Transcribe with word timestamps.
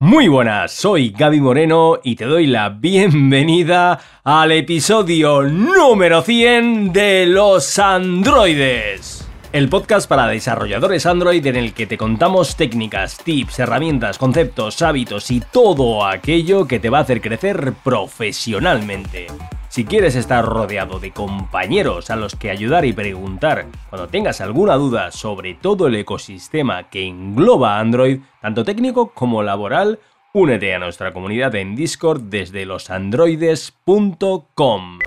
Muy 0.00 0.28
buenas, 0.28 0.70
soy 0.70 1.10
Gaby 1.10 1.40
Moreno 1.40 1.98
y 2.04 2.14
te 2.14 2.24
doy 2.24 2.46
la 2.46 2.68
bienvenida 2.68 3.98
al 4.22 4.52
episodio 4.52 5.42
número 5.42 6.22
100 6.22 6.92
de 6.92 7.26
Los 7.26 7.80
Androides. 7.80 9.17
El 9.50 9.70
podcast 9.70 10.06
para 10.06 10.26
desarrolladores 10.26 11.06
Android 11.06 11.46
en 11.46 11.56
el 11.56 11.72
que 11.72 11.86
te 11.86 11.96
contamos 11.96 12.54
técnicas, 12.54 13.16
tips, 13.16 13.60
herramientas, 13.60 14.18
conceptos, 14.18 14.82
hábitos 14.82 15.30
y 15.30 15.40
todo 15.40 16.04
aquello 16.04 16.66
que 16.66 16.78
te 16.78 16.90
va 16.90 16.98
a 16.98 17.00
hacer 17.00 17.22
crecer 17.22 17.72
profesionalmente. 17.82 19.28
Si 19.70 19.86
quieres 19.86 20.16
estar 20.16 20.44
rodeado 20.44 21.00
de 21.00 21.12
compañeros 21.12 22.10
a 22.10 22.16
los 22.16 22.36
que 22.36 22.50
ayudar 22.50 22.84
y 22.84 22.92
preguntar 22.92 23.64
cuando 23.88 24.08
tengas 24.08 24.42
alguna 24.42 24.74
duda 24.74 25.12
sobre 25.12 25.54
todo 25.54 25.86
el 25.86 25.94
ecosistema 25.94 26.90
que 26.90 27.06
engloba 27.06 27.78
Android, 27.78 28.20
tanto 28.42 28.64
técnico 28.64 29.14
como 29.14 29.42
laboral, 29.42 29.98
únete 30.34 30.74
a 30.74 30.78
nuestra 30.78 31.14
comunidad 31.14 31.54
en 31.54 31.74
Discord 31.74 32.24
desde 32.24 32.66
losandroides.com. 32.66 34.98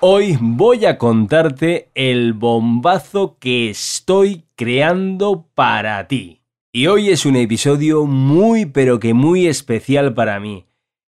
Hoy 0.02 0.38
voy 0.39 0.86
a 0.86 0.97
contarte 0.97 1.92
el 1.94 2.31
bombazo 2.31 3.38
que 3.38 3.69
estoy 3.69 4.45
creando 4.55 5.50
para 5.53 6.08
ti. 6.08 6.42
Y 6.72 6.88
hoy 6.88 7.09
es 7.09 7.25
un 7.25 7.36
episodio 7.36 8.05
muy 8.05 8.66
pero 8.66 9.02
que 9.02 9.14
muy 9.14 9.45
especial 9.47 10.14
para 10.14 10.39
mí. 10.39 10.67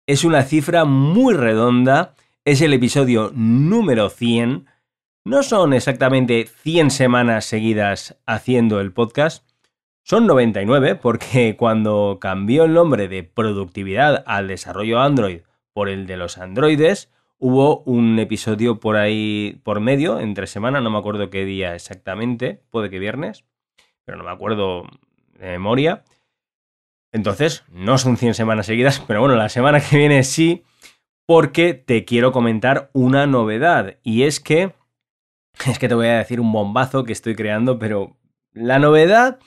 Es 0.06 0.24
una 0.24 0.42
cifra 0.42 0.86
muy 0.86 1.34
redonda, 1.34 2.14
es 2.46 2.62
el 2.62 2.72
episodio 2.72 3.30
número 3.34 4.08
100. 4.08 4.64
No 5.22 5.42
son 5.42 5.74
exactamente 5.74 6.48
100 6.62 6.90
semanas 6.90 7.44
seguidas 7.44 8.16
haciendo 8.24 8.80
el 8.80 8.92
podcast, 8.92 9.46
son 10.02 10.26
99 10.26 10.94
porque 10.94 11.56
cuando 11.58 12.16
cambió 12.18 12.64
el 12.64 12.72
nombre 12.72 13.08
de 13.08 13.22
productividad 13.22 14.24
al 14.26 14.48
desarrollo 14.48 14.98
Android 15.00 15.40
por 15.74 15.90
el 15.90 16.06
de 16.06 16.16
los 16.16 16.38
androides, 16.38 17.10
hubo 17.38 17.80
un 17.80 18.18
episodio 18.18 18.80
por 18.80 18.96
ahí 18.96 19.60
por 19.64 19.80
medio, 19.80 20.20
entre 20.20 20.46
semana, 20.46 20.80
no 20.80 20.90
me 20.90 20.98
acuerdo 20.98 21.30
qué 21.30 21.44
día 21.44 21.74
exactamente, 21.74 22.62
puede 22.70 22.90
que 22.90 22.98
viernes, 22.98 23.44
pero 24.04 24.18
no 24.18 24.24
me 24.24 24.30
acuerdo 24.30 24.84
de 25.38 25.46
memoria. 25.46 26.04
Entonces, 27.12 27.64
no 27.70 27.96
son 27.96 28.16
100 28.16 28.34
semanas 28.34 28.66
seguidas, 28.66 29.00
pero 29.06 29.20
bueno, 29.20 29.36
la 29.36 29.48
semana 29.48 29.80
que 29.80 29.96
viene 29.96 30.24
sí, 30.24 30.64
porque 31.26 31.74
te 31.74 32.04
quiero 32.04 32.32
comentar 32.32 32.90
una 32.92 33.26
novedad, 33.26 33.98
y 34.02 34.24
es 34.24 34.40
que, 34.40 34.74
es 35.66 35.78
que 35.78 35.88
te 35.88 35.94
voy 35.94 36.08
a 36.08 36.18
decir 36.18 36.40
un 36.40 36.52
bombazo 36.52 37.04
que 37.04 37.12
estoy 37.12 37.34
creando, 37.34 37.78
pero 37.78 38.16
la 38.52 38.78
novedad 38.78 39.38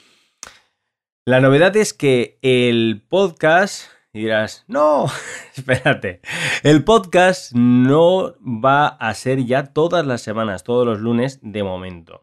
la 1.24 1.40
novedad 1.40 1.76
es 1.76 1.94
que 1.94 2.40
el 2.42 3.00
podcast, 3.08 3.88
dirás, 4.12 4.64
no, 4.68 5.06
espérate, 5.56 6.20
el 6.62 6.84
podcast 6.84 7.52
no 7.54 8.34
va 8.42 8.86
a 8.86 9.14
ser 9.14 9.44
ya 9.44 9.72
todas 9.72 10.06
las 10.06 10.20
semanas, 10.20 10.64
todos 10.64 10.86
los 10.86 11.00
lunes 11.00 11.38
de 11.42 11.62
momento. 11.62 12.20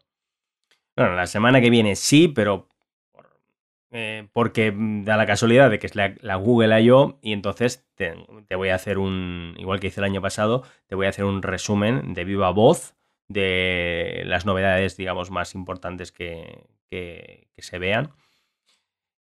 Bueno, 0.96 1.14
la 1.14 1.26
semana 1.26 1.60
que 1.60 1.70
viene 1.70 1.96
sí, 1.96 2.28
pero 2.28 2.68
eh, 3.90 4.28
porque 4.32 4.72
da 4.76 5.16
la 5.16 5.26
casualidad 5.26 5.70
de 5.70 5.78
que 5.80 5.86
es 5.86 5.96
la, 5.96 6.34
Google 6.36 6.80
I.O. 6.80 7.18
y 7.22 7.32
entonces 7.32 7.84
te, 7.96 8.14
voy 8.54 8.68
a 8.68 8.76
hacer 8.76 8.98
un, 8.98 9.54
igual 9.58 9.80
que 9.80 9.88
hice 9.88 10.00
el 10.00 10.04
año 10.04 10.22
pasado, 10.22 10.62
te 10.86 10.94
voy 10.94 11.06
a 11.06 11.10
hacer 11.10 11.24
un 11.24 11.42
resumen 11.42 12.14
de 12.14 12.24
viva 12.24 12.50
voz 12.50 12.94
de 13.28 14.22
las 14.26 14.46
novedades, 14.46 14.96
digamos, 14.96 15.30
más 15.30 15.54
importantes 15.54 16.12
que 16.12 16.66
se 17.58 17.78
vean. 17.78 18.12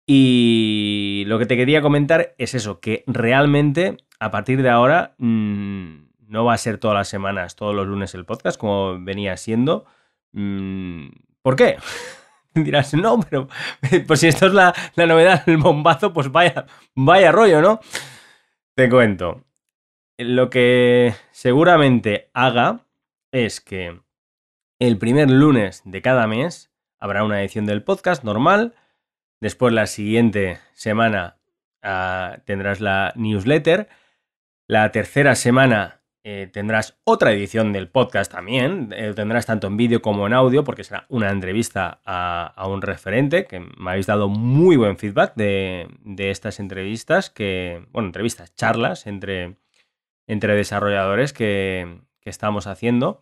Y 0.07 1.25
lo 1.27 1.39
que 1.39 1.47
te 1.47 1.57
quería 1.57 1.83
comentar 1.83 2.35
es 2.39 2.55
eso, 2.55 2.81
que 2.81 3.05
realmente 3.07 3.99
a 4.19 4.31
partir 4.31 4.63
de 4.63 4.71
ahora 4.71 5.15
mm, 5.19 6.13
no 6.29 6.45
va 6.45 6.55
a 6.55 6.59
ser 6.59 6.79
todas 6.79 6.97
las 6.97 7.09
semanas, 7.09 7.57
todos 7.57 7.75
los 7.75 7.87
lunes 7.87 8.15
el 8.15 8.25
podcast, 8.25 8.59
como 8.59 9.03
venía 9.03 9.37
siendo. 9.37 9.85
Mm, 10.33 11.09
¿Por 11.43 11.57
qué? 11.57 11.77
Dirás, 12.55 12.95
no, 12.95 13.21
pero 13.21 13.49
pues 14.07 14.21
si 14.21 14.29
esto 14.29 14.47
es 14.47 14.55
la, 14.55 14.75
novedad, 14.97 15.43
el 15.49 15.59
bombazo, 15.59 16.13
pues 16.13 16.31
vaya, 16.31 16.67
vaya 16.95 17.33
rollo, 17.33 17.61
¿no? 17.63 17.81
Te 18.75 18.89
cuento. 18.89 19.45
Lo 20.19 20.51
que 20.51 21.15
seguramente 21.31 22.31
haga 22.35 22.87
es 23.33 23.61
que 23.61 24.01
el 24.79 24.99
primer 24.99 25.31
lunes 25.31 25.83
de 25.85 26.03
cada 26.03 26.27
mes 26.27 26.73
habrá 26.99 27.25
una 27.25 27.41
edición 27.41 27.67
del 27.67 27.83
podcast 27.83 28.25
normal 28.25 28.75
Después 29.43 29.73
la 29.73 29.89
siguiente 29.89 30.61
semana 30.73 31.37
ah, 31.83 32.39
tendrás 32.45 32.81
la 32.81 33.13
newsletter. 33.17 33.89
La 34.69 34.93
tercera 34.93 35.35
semana 35.35 36.01
eh, 36.23 36.49
tendrás 36.53 37.01
otra 37.03 37.33
edición 37.33 37.73
del 37.73 37.89
podcast 37.89 38.31
también. 38.31 38.95
Eh, 38.97 39.13
tendrás 39.17 39.45
tanto 39.45 39.67
en 39.67 39.77
vídeo 39.77 40.01
como 40.01 40.29
en 40.29 40.33
audio, 40.33 40.63
porque 40.63 40.85
será 40.85 41.07
una 41.09 41.31
entrevista 41.31 42.01
a, 42.05 42.69
un 42.69 42.83
referente, 42.83 43.47
que 43.47 43.59
me 43.59 43.91
habéis 43.91 44.07
dado 44.07 44.29
muy 44.29 44.77
buen 44.77 44.97
feedback 44.97 45.35
de, 45.35 45.89
estas 46.17 46.61
entrevistas, 46.61 47.29
que, 47.29 47.85
bueno, 47.91 48.11
entrevistas, 48.11 48.55
charlas 48.55 49.09
entre, 49.09 49.57
entre 50.29 50.55
desarrolladores 50.55 51.33
que, 51.33 51.99
estamos 52.25 52.69
haciendo. 52.69 53.21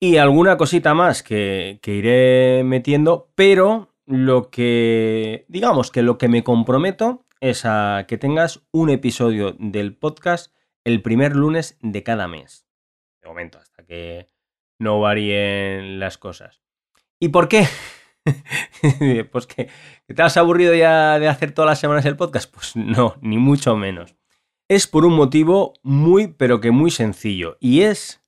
Y 0.00 0.16
alguna 0.16 0.56
cosita 0.56 0.94
más 0.94 1.22
que, 1.22 1.78
que 1.80 1.94
iré 1.94 2.64
metiendo, 2.64 3.30
pero 3.36 3.94
lo 4.08 4.50
que, 4.50 5.44
digamos 5.48 5.90
que 5.90 6.02
lo 6.02 6.16
que 6.16 6.28
me 6.28 6.42
comprometo 6.42 7.26
es 7.40 7.66
a 7.66 8.06
que 8.08 8.16
tengas 8.16 8.66
un 8.72 8.88
episodio 8.88 9.54
del 9.58 9.94
podcast 9.94 10.54
el 10.84 11.02
primer 11.02 11.36
lunes 11.36 11.76
de 11.82 12.02
cada 12.02 12.26
mes. 12.26 12.66
De 13.20 13.28
momento, 13.28 13.58
hasta 13.58 13.84
que 13.84 14.30
no 14.78 15.00
varíen 15.00 16.00
las 16.00 16.16
cosas. 16.16 16.62
¿Y 17.20 17.28
por 17.28 17.48
qué? 17.48 17.66
pues 19.30 19.46
que, 19.46 19.68
te 20.06 20.22
has 20.22 20.38
aburrido 20.38 20.74
ya 20.74 21.18
de 21.18 21.28
hacer 21.28 21.52
todas 21.52 21.68
las 21.68 21.80
semanas 21.80 22.06
el 22.06 22.16
podcast. 22.16 22.50
Pues 22.50 22.76
no, 22.76 23.16
ni 23.20 23.36
mucho 23.36 23.76
menos. 23.76 24.16
Es 24.68 24.86
por 24.86 25.04
un 25.04 25.14
motivo 25.14 25.74
muy, 25.82 26.28
pero 26.28 26.60
que 26.60 26.70
muy 26.70 26.90
sencillo. 26.90 27.58
Y 27.60 27.82
es 27.82 28.22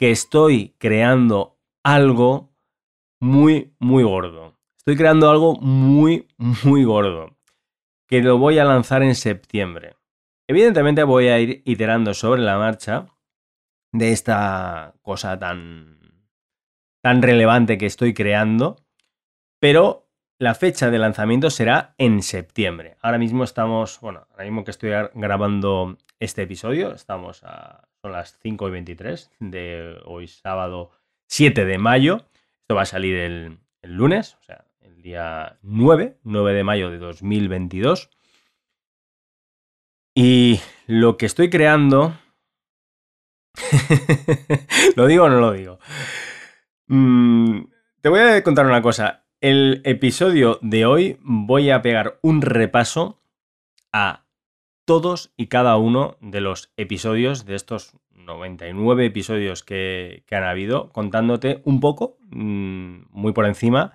que 0.00 0.10
estoy 0.10 0.74
creando 0.78 1.60
algo 1.84 2.52
muy, 3.20 3.76
muy 3.78 4.02
gordo. 4.02 4.58
Estoy 4.82 4.96
creando 4.96 5.30
algo 5.30 5.54
muy, 5.60 6.26
muy 6.64 6.82
gordo, 6.82 7.36
que 8.08 8.20
lo 8.20 8.38
voy 8.38 8.58
a 8.58 8.64
lanzar 8.64 9.04
en 9.04 9.14
septiembre. 9.14 9.94
Evidentemente 10.48 11.04
voy 11.04 11.28
a 11.28 11.38
ir 11.38 11.62
iterando 11.64 12.14
sobre 12.14 12.42
la 12.42 12.58
marcha 12.58 13.06
de 13.92 14.10
esta 14.10 14.94
cosa 15.02 15.38
tan, 15.38 16.00
tan 17.00 17.22
relevante 17.22 17.78
que 17.78 17.86
estoy 17.86 18.12
creando, 18.12 18.76
pero 19.60 20.08
la 20.40 20.56
fecha 20.56 20.90
de 20.90 20.98
lanzamiento 20.98 21.50
será 21.50 21.94
en 21.96 22.20
septiembre. 22.20 22.96
Ahora 23.00 23.18
mismo 23.18 23.44
estamos, 23.44 24.00
bueno, 24.00 24.26
ahora 24.32 24.44
mismo 24.44 24.64
que 24.64 24.72
estoy 24.72 24.90
grabando 25.14 25.96
este 26.18 26.42
episodio, 26.42 26.92
estamos 26.92 27.44
a, 27.44 27.86
son 28.02 28.10
las 28.10 28.36
5 28.42 28.66
y 28.66 28.70
23 28.72 29.30
de 29.38 30.00
hoy 30.04 30.26
sábado 30.26 30.90
7 31.28 31.64
de 31.64 31.78
mayo. 31.78 32.26
Esto 32.62 32.74
va 32.74 32.82
a 32.82 32.86
salir 32.86 33.14
el, 33.16 33.58
lunes, 33.82 34.36
o 34.40 34.42
sea, 34.42 34.64
día 35.02 35.58
9, 35.62 36.18
9 36.22 36.54
de 36.54 36.64
mayo 36.64 36.90
de 36.90 36.98
2022. 36.98 38.10
Y 40.14 40.60
lo 40.86 41.16
que 41.16 41.26
estoy 41.26 41.50
creando... 41.50 42.16
¿Lo 44.96 45.06
digo 45.06 45.24
o 45.24 45.28
no 45.28 45.40
lo 45.40 45.52
digo? 45.52 45.78
Mm, 46.86 47.64
te 48.00 48.08
voy 48.08 48.20
a 48.20 48.42
contar 48.42 48.66
una 48.66 48.82
cosa. 48.82 49.24
el 49.40 49.82
episodio 49.84 50.58
de 50.62 50.86
hoy 50.86 51.18
voy 51.22 51.70
a 51.70 51.82
pegar 51.82 52.18
un 52.22 52.42
repaso 52.42 53.22
a 53.92 54.24
todos 54.84 55.32
y 55.36 55.48
cada 55.48 55.76
uno 55.76 56.16
de 56.20 56.40
los 56.40 56.72
episodios 56.76 57.44
de 57.44 57.54
estos 57.56 57.96
99 58.10 59.06
episodios 59.06 59.62
que, 59.62 60.24
han 60.30 60.44
habido, 60.44 60.90
contándote 60.90 61.62
un 61.64 61.80
poco, 61.80 62.18
mm, 62.30 63.04
muy 63.10 63.32
por 63.32 63.46
encima, 63.46 63.94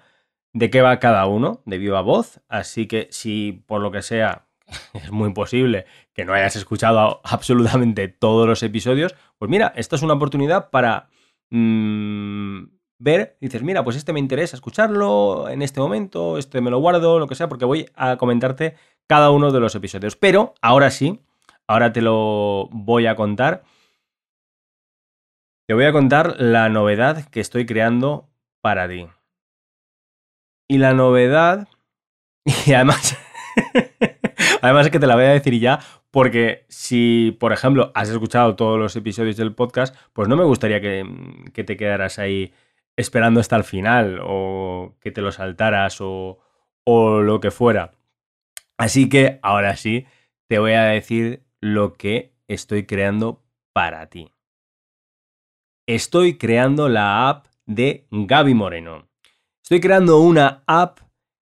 de 0.58 0.72
qué 0.72 0.82
va 0.82 1.00
cada 1.00 1.28
uno 1.28 1.62
de 1.66 1.78
viva 1.78 2.02
voz. 2.02 2.42
Así 2.50 2.88
que 2.88 3.08
si 3.12 3.64
por 3.68 3.82
lo 3.82 3.92
que 3.92 4.02
sea 4.02 4.48
es 4.94 5.12
muy 5.12 5.32
posible 5.32 5.86
que 6.14 6.26
no 6.26 6.34
hayas 6.34 6.56
escuchado 6.56 7.22
absolutamente 7.24 8.08
todos 8.08 8.48
los 8.48 8.64
episodios, 8.64 9.16
pues 9.38 9.50
mira, 9.50 9.72
esta 9.76 9.96
es 9.96 10.02
una 10.02 10.16
oportunidad 10.16 10.72
para 10.72 11.10
mm, 11.52 12.64
ver, 12.98 13.38
dices, 13.40 13.62
mira, 13.62 13.84
pues 13.84 13.96
este 13.98 14.14
me 14.14 14.20
interesa 14.20 14.56
escucharlo 14.56 15.48
en 15.48 15.62
este 15.62 15.80
momento, 15.80 16.40
este 16.40 16.60
me 16.60 16.72
lo 16.72 16.80
guardo, 16.80 17.20
lo 17.20 17.28
que 17.28 17.36
sea, 17.36 17.48
porque 17.48 17.66
voy 17.66 17.88
a 17.96 18.18
comentarte 18.18 18.76
cada 19.06 19.30
uno 19.30 19.52
de 19.52 19.60
los 19.60 19.76
episodios. 19.76 20.16
Pero 20.16 20.56
ahora 20.62 20.90
sí, 20.90 21.22
ahora 21.68 21.94
te 21.94 22.02
lo 22.02 22.68
voy 22.72 23.06
a 23.06 23.16
contar. 23.16 23.64
Te 25.68 25.76
voy 25.76 25.86
a 25.86 25.92
contar 25.92 26.36
la 26.40 26.70
novedad 26.70 27.26
que 27.30 27.42
estoy 27.42 27.66
creando 27.68 28.28
para 28.62 28.88
ti. 28.88 29.08
Y 30.68 30.78
la 30.78 30.94
novedad, 30.94 31.68
y 32.66 32.74
además, 32.74 33.18
además 34.62 34.86
es 34.86 34.92
que 34.92 35.00
te 35.00 35.08
la 35.08 35.16
voy 35.16 35.26
a 35.26 35.30
decir 35.30 35.60
ya, 35.60 35.80
porque 36.12 36.66
si, 36.70 37.38
por 37.40 37.54
ejemplo, 37.54 37.92
has 37.96 38.10
escuchado 38.10 38.56
todos 38.56 38.80
los 38.80 38.96
episodios 38.96 39.38
del 39.38 39.54
podcast, 39.56 39.96
pues 40.14 40.28
no 40.28 40.36
me 40.36 40.44
gustaría 40.44 40.82
que, 40.82 41.06
que 41.54 41.64
te 41.64 41.78
quedaras 41.78 42.20
ahí 42.20 42.54
esperando 42.96 43.40
hasta 43.40 43.56
el 43.56 43.64
final 43.64 44.20
o 44.24 44.96
que 45.00 45.12
te 45.12 45.22
lo 45.22 45.32
saltaras 45.32 46.02
o, 46.02 46.40
o 46.84 47.22
lo 47.22 47.40
que 47.40 47.52
fuera. 47.52 47.92
Así 48.78 49.10
que 49.10 49.40
ahora 49.42 49.76
sí, 49.76 50.06
te 50.48 50.60
voy 50.60 50.74
a 50.74 50.84
decir 50.84 51.44
lo 51.62 51.94
que 51.94 52.34
estoy 52.48 52.86
creando 52.86 53.44
para 53.74 54.08
ti 54.10 54.32
estoy 55.88 56.38
creando 56.38 56.90
la 56.90 57.30
app 57.30 57.48
de 57.66 58.06
Gaby 58.12 58.54
Moreno. 58.54 59.08
Estoy 59.68 59.82
creando 59.82 60.22
una 60.22 60.64
app 60.66 61.00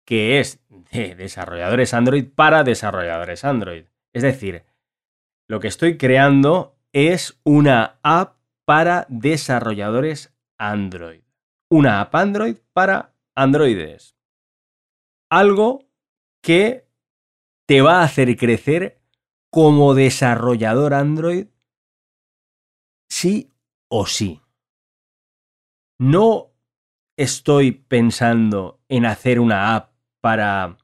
que 0.07 0.39
es 0.39 0.61
de 0.93 1.17
desarrolladores 1.17 1.95
Android 1.95 2.25
para 2.33 2.63
desarrolladores 2.63 3.45
Android. 3.45 3.87
Es 4.13 4.23
decir, 4.23 4.65
lo 5.49 5.59
que 5.59 5.67
estoy 5.67 5.99
creando 5.99 6.79
es 6.93 7.41
una 7.43 7.99
app 8.05 8.37
para 8.65 9.07
desarrolladores 9.09 10.33
Android. 10.59 11.23
Una 11.69 12.03
app 12.03 12.15
Android 12.15 12.59
para 12.73 13.17
androides. 13.35 14.17
Algo 15.29 15.89
que 16.41 16.87
te 17.67 17.83
va 17.83 17.99
a 17.99 18.05
hacer 18.05 18.37
crecer 18.37 19.03
como 19.51 19.95
desarrollador 19.95 20.95
Android 20.95 21.49
sí 23.09 23.51
o 23.89 24.07
sí. 24.07 24.41
No 25.99 26.54
estoy 27.17 27.73
pensando 27.73 28.81
en 28.89 29.07
hacer 29.07 29.41
una 29.41 29.75
app 29.75 29.91
para, 30.21 30.79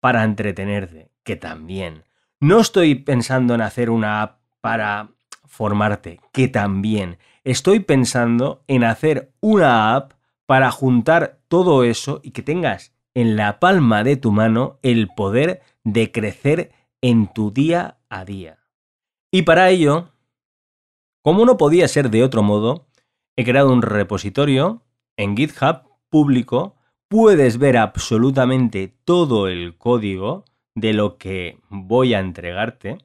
para 0.00 0.24
entretenerte, 0.24 1.10
que 1.22 1.36
también. 1.36 2.04
No 2.40 2.60
estoy 2.60 2.94
pensando 2.94 3.54
en 3.54 3.60
hacer 3.60 3.90
una 3.90 4.22
app 4.22 4.40
para 4.60 5.10
formarte, 5.44 6.20
que 6.32 6.48
también. 6.48 7.18
Estoy 7.44 7.80
pensando 7.80 8.62
en 8.66 8.84
hacer 8.84 9.32
una 9.40 9.94
app 9.94 10.12
para 10.46 10.70
juntar 10.70 11.40
todo 11.48 11.84
eso 11.84 12.20
y 12.22 12.30
que 12.30 12.42
tengas 12.42 12.92
en 13.14 13.36
la 13.36 13.58
palma 13.60 14.04
de 14.04 14.16
tu 14.16 14.32
mano 14.32 14.78
el 14.82 15.08
poder 15.08 15.62
de 15.84 16.12
crecer 16.12 16.72
en 17.00 17.32
tu 17.32 17.50
día 17.50 17.98
a 18.08 18.24
día. 18.24 18.58
Y 19.30 19.42
para 19.42 19.70
ello 19.70 20.10
como 21.26 21.44
no 21.44 21.56
podía 21.56 21.88
ser 21.88 22.10
de 22.10 22.22
otro 22.22 22.44
modo, 22.44 22.86
he 23.34 23.44
creado 23.44 23.72
un 23.72 23.82
repositorio 23.82 24.84
en 25.16 25.36
GitHub 25.36 25.82
público. 26.08 26.76
Puedes 27.08 27.58
ver 27.58 27.76
absolutamente 27.76 28.92
todo 29.04 29.48
el 29.48 29.76
código 29.76 30.44
de 30.74 30.92
lo 30.92 31.18
que 31.18 31.58
voy 31.68 32.14
a 32.14 32.20
entregarte 32.20 32.98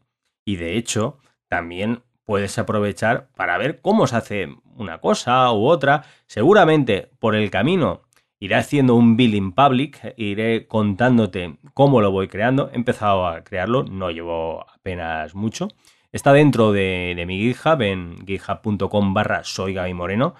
y 0.45 0.55
de 0.55 0.77
hecho 0.77 1.17
también 1.47 2.03
puedes 2.25 2.57
aprovechar 2.57 3.29
para 3.35 3.57
ver 3.57 3.81
cómo 3.81 4.07
se 4.07 4.15
hace 4.15 4.49
una 4.75 4.99
cosa 4.99 5.51
u 5.51 5.65
otra. 5.65 6.03
Seguramente 6.27 7.09
por 7.19 7.35
el 7.35 7.51
camino 7.51 8.01
iré 8.39 8.55
haciendo 8.55 8.95
un 8.95 9.17
building 9.17 9.51
public, 9.51 10.13
iré 10.17 10.67
contándote 10.67 11.57
cómo 11.73 12.01
lo 12.01 12.11
voy 12.11 12.27
creando. 12.27 12.69
He 12.73 12.75
empezado 12.75 13.27
a 13.27 13.43
crearlo, 13.43 13.83
no 13.83 14.11
llevo 14.11 14.65
apenas 14.69 15.35
mucho. 15.35 15.67
Está 16.11 16.33
dentro 16.33 16.71
de, 16.71 17.21
mi 17.25 17.39
GitHub 17.39 17.81
en 17.81 18.25
github.com 18.25 19.13
barra 19.13 19.43
soy 19.43 19.73
Gaby 19.73 19.93
Moreno. 19.93 20.35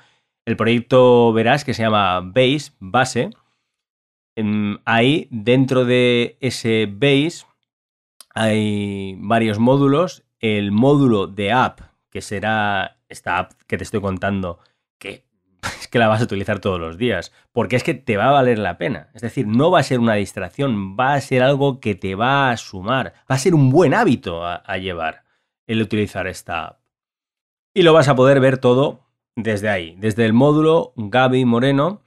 El 0.45 0.57
proyecto 0.57 1.31
verás 1.33 1.63
que 1.63 1.73
se 1.73 1.83
llama 1.83 2.21
Base, 2.21 2.71
base. 2.79 3.29
Em, 4.35 4.79
ahí 4.85 5.27
dentro 5.29 5.85
de 5.85 6.37
ese 6.41 6.87
Base 6.91 7.45
hay 8.33 9.15
varios 9.19 9.59
módulos. 9.59 10.23
El 10.39 10.71
módulo 10.71 11.27
de 11.27 11.51
app, 11.51 11.81
que 12.09 12.21
será 12.21 12.97
esta 13.07 13.37
app 13.37 13.51
que 13.67 13.77
te 13.77 13.83
estoy 13.83 14.01
contando, 14.01 14.59
que 14.97 15.25
es 15.79 15.87
que 15.87 15.99
la 15.99 16.07
vas 16.07 16.21
a 16.21 16.23
utilizar 16.23 16.59
todos 16.59 16.79
los 16.79 16.97
días, 16.97 17.31
porque 17.51 17.75
es 17.75 17.83
que 17.83 17.93
te 17.93 18.17
va 18.17 18.29
a 18.29 18.31
valer 18.31 18.57
la 18.57 18.79
pena. 18.79 19.09
Es 19.13 19.21
decir, 19.21 19.45
no 19.45 19.69
va 19.69 19.79
a 19.79 19.83
ser 19.83 19.99
una 19.99 20.15
distracción, 20.15 20.97
va 20.97 21.13
a 21.13 21.21
ser 21.21 21.43
algo 21.43 21.79
que 21.79 21.93
te 21.93 22.15
va 22.15 22.49
a 22.49 22.57
sumar, 22.57 23.13
va 23.29 23.35
a 23.35 23.39
ser 23.39 23.53
un 23.53 23.69
buen 23.69 23.93
hábito 23.93 24.43
a 24.43 24.77
llevar 24.77 25.23
el 25.67 25.81
utilizar 25.83 26.25
esta 26.25 26.65
app. 26.65 26.79
Y 27.75 27.83
lo 27.83 27.93
vas 27.93 28.07
a 28.07 28.15
poder 28.15 28.39
ver 28.39 28.57
todo 28.57 29.10
desde 29.35 29.69
ahí, 29.69 29.95
desde 29.97 30.25
el 30.25 30.33
módulo 30.33 30.93
Gaby 30.95 31.45
Moreno 31.45 32.03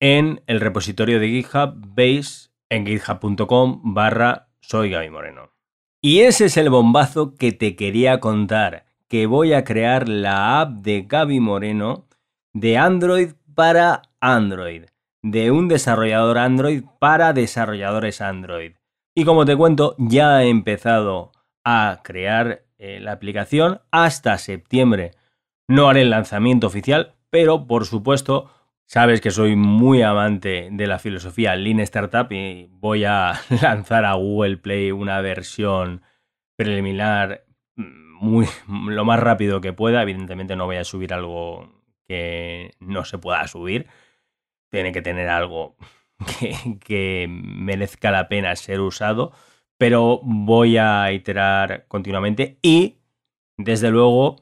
en 0.00 0.42
el 0.46 0.60
repositorio 0.60 1.18
de 1.18 1.28
GitHub 1.28 1.74
Base 1.74 2.50
en 2.70 2.86
github.com 2.86 3.94
barra 3.94 4.48
soy 4.60 4.90
Gaby 4.90 5.10
Moreno. 5.10 5.50
Y 6.00 6.20
ese 6.20 6.46
es 6.46 6.56
el 6.56 6.70
bombazo 6.70 7.34
que 7.34 7.52
te 7.52 7.74
quería 7.74 8.20
contar, 8.20 8.84
que 9.08 9.26
voy 9.26 9.52
a 9.52 9.64
crear 9.64 10.08
la 10.08 10.60
app 10.60 10.70
de 10.70 11.02
Gaby 11.02 11.40
Moreno 11.40 12.06
de 12.52 12.76
Android 12.76 13.32
para 13.54 14.02
Android, 14.20 14.84
de 15.22 15.50
un 15.50 15.66
desarrollador 15.66 16.38
Android 16.38 16.84
para 17.00 17.32
desarrolladores 17.32 18.20
Android. 18.20 18.74
Y 19.16 19.24
como 19.24 19.44
te 19.44 19.56
cuento, 19.56 19.96
ya 19.98 20.44
he 20.44 20.48
empezado 20.48 21.32
a 21.64 22.00
crear 22.04 22.62
eh, 22.78 23.00
la 23.00 23.12
aplicación 23.12 23.80
hasta 23.90 24.38
septiembre. 24.38 25.10
No 25.68 25.88
haré 25.88 26.02
el 26.02 26.10
lanzamiento 26.10 26.66
oficial, 26.66 27.14
pero 27.30 27.66
por 27.66 27.84
supuesto 27.86 28.50
sabes 28.86 29.20
que 29.20 29.30
soy 29.30 29.54
muy 29.54 30.02
amante 30.02 30.68
de 30.72 30.86
la 30.86 30.98
filosofía 30.98 31.54
Lean 31.56 31.80
Startup 31.80 32.26
y 32.32 32.68
voy 32.70 33.04
a 33.04 33.34
lanzar 33.62 34.04
a 34.04 34.14
Google 34.14 34.56
Play 34.56 34.90
una 34.90 35.20
versión 35.20 36.02
preliminar 36.56 37.44
mm, 37.76 38.24
muy 38.24 38.46
lo 38.66 39.04
más 39.04 39.20
rápido 39.20 39.60
que 39.60 39.72
pueda. 39.72 40.02
Evidentemente 40.02 40.56
no 40.56 40.66
voy 40.66 40.76
a 40.76 40.84
subir 40.84 41.12
algo 41.12 41.70
que 42.06 42.72
no 42.80 43.04
se 43.04 43.18
pueda 43.18 43.46
subir. 43.46 43.86
Tiene 44.70 44.92
que 44.92 45.02
tener 45.02 45.28
algo 45.28 45.76
que 46.84 47.26
merezca 47.28 48.10
la 48.10 48.28
pena 48.28 48.56
ser 48.56 48.80
usado 48.80 49.32
pero 49.78 50.20
voy 50.24 50.76
a 50.76 51.10
iterar 51.12 51.86
continuamente 51.86 52.58
y, 52.60 52.96
desde 53.56 53.90
luego, 53.90 54.36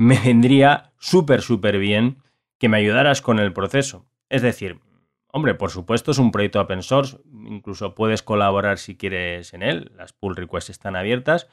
me 0.00 0.18
vendría 0.18 0.94
súper, 0.98 1.42
súper 1.42 1.78
bien 1.78 2.22
que 2.58 2.70
me 2.70 2.78
ayudaras 2.78 3.20
con 3.20 3.38
el 3.38 3.52
proceso. 3.52 4.06
Es 4.30 4.40
decir, 4.40 4.80
hombre, 5.26 5.54
por 5.54 5.70
supuesto 5.70 6.10
es 6.10 6.16
un 6.16 6.32
proyecto 6.32 6.58
open 6.58 6.82
source, 6.82 7.18
incluso 7.30 7.94
puedes 7.94 8.22
colaborar 8.22 8.78
si 8.78 8.96
quieres 8.96 9.52
en 9.52 9.62
él, 9.62 9.92
las 9.94 10.14
pull 10.14 10.36
requests 10.36 10.70
están 10.70 10.96
abiertas, 10.96 11.48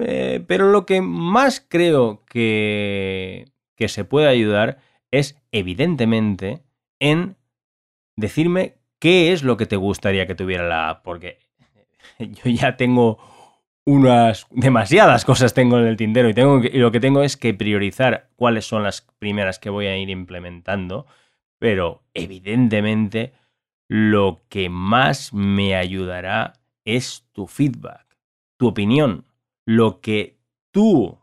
eh, 0.00 0.42
pero 0.48 0.70
lo 0.70 0.86
que 0.86 1.02
más 1.02 1.60
creo 1.68 2.24
que, 2.24 3.44
que 3.74 3.88
se 3.88 4.06
puede 4.06 4.28
ayudar 4.28 4.78
es, 5.10 5.36
evidentemente, 5.52 6.62
en 6.98 7.36
decirme 8.16 8.78
qué 8.98 9.34
es 9.34 9.42
lo 9.42 9.58
que 9.58 9.66
te 9.66 9.76
gustaría 9.76 10.26
que 10.26 10.34
tuviera 10.34 10.66
la 10.66 10.88
app, 10.88 11.04
porque 11.04 11.40
yo 12.18 12.50
ya 12.50 12.78
tengo 12.78 13.18
unas 13.86 14.48
demasiadas 14.50 15.24
cosas 15.24 15.54
tengo 15.54 15.78
en 15.78 15.86
el 15.86 15.96
tintero 15.96 16.28
y, 16.28 16.34
tengo 16.34 16.60
y 16.62 16.78
lo 16.78 16.90
que 16.90 17.00
tengo 17.00 17.22
es 17.22 17.36
que 17.36 17.54
priorizar 17.54 18.28
cuáles 18.34 18.66
son 18.66 18.82
las 18.82 19.02
primeras 19.18 19.60
que 19.60 19.70
voy 19.70 19.86
a 19.86 19.96
ir 19.96 20.10
implementando, 20.10 21.06
pero 21.58 22.02
evidentemente 22.12 23.32
lo 23.88 24.42
que 24.48 24.68
más 24.68 25.32
me 25.32 25.76
ayudará 25.76 26.54
es 26.84 27.28
tu 27.32 27.46
feedback, 27.46 28.18
tu 28.58 28.66
opinión, 28.66 29.24
lo 29.64 30.00
que 30.00 30.40
tú 30.72 31.20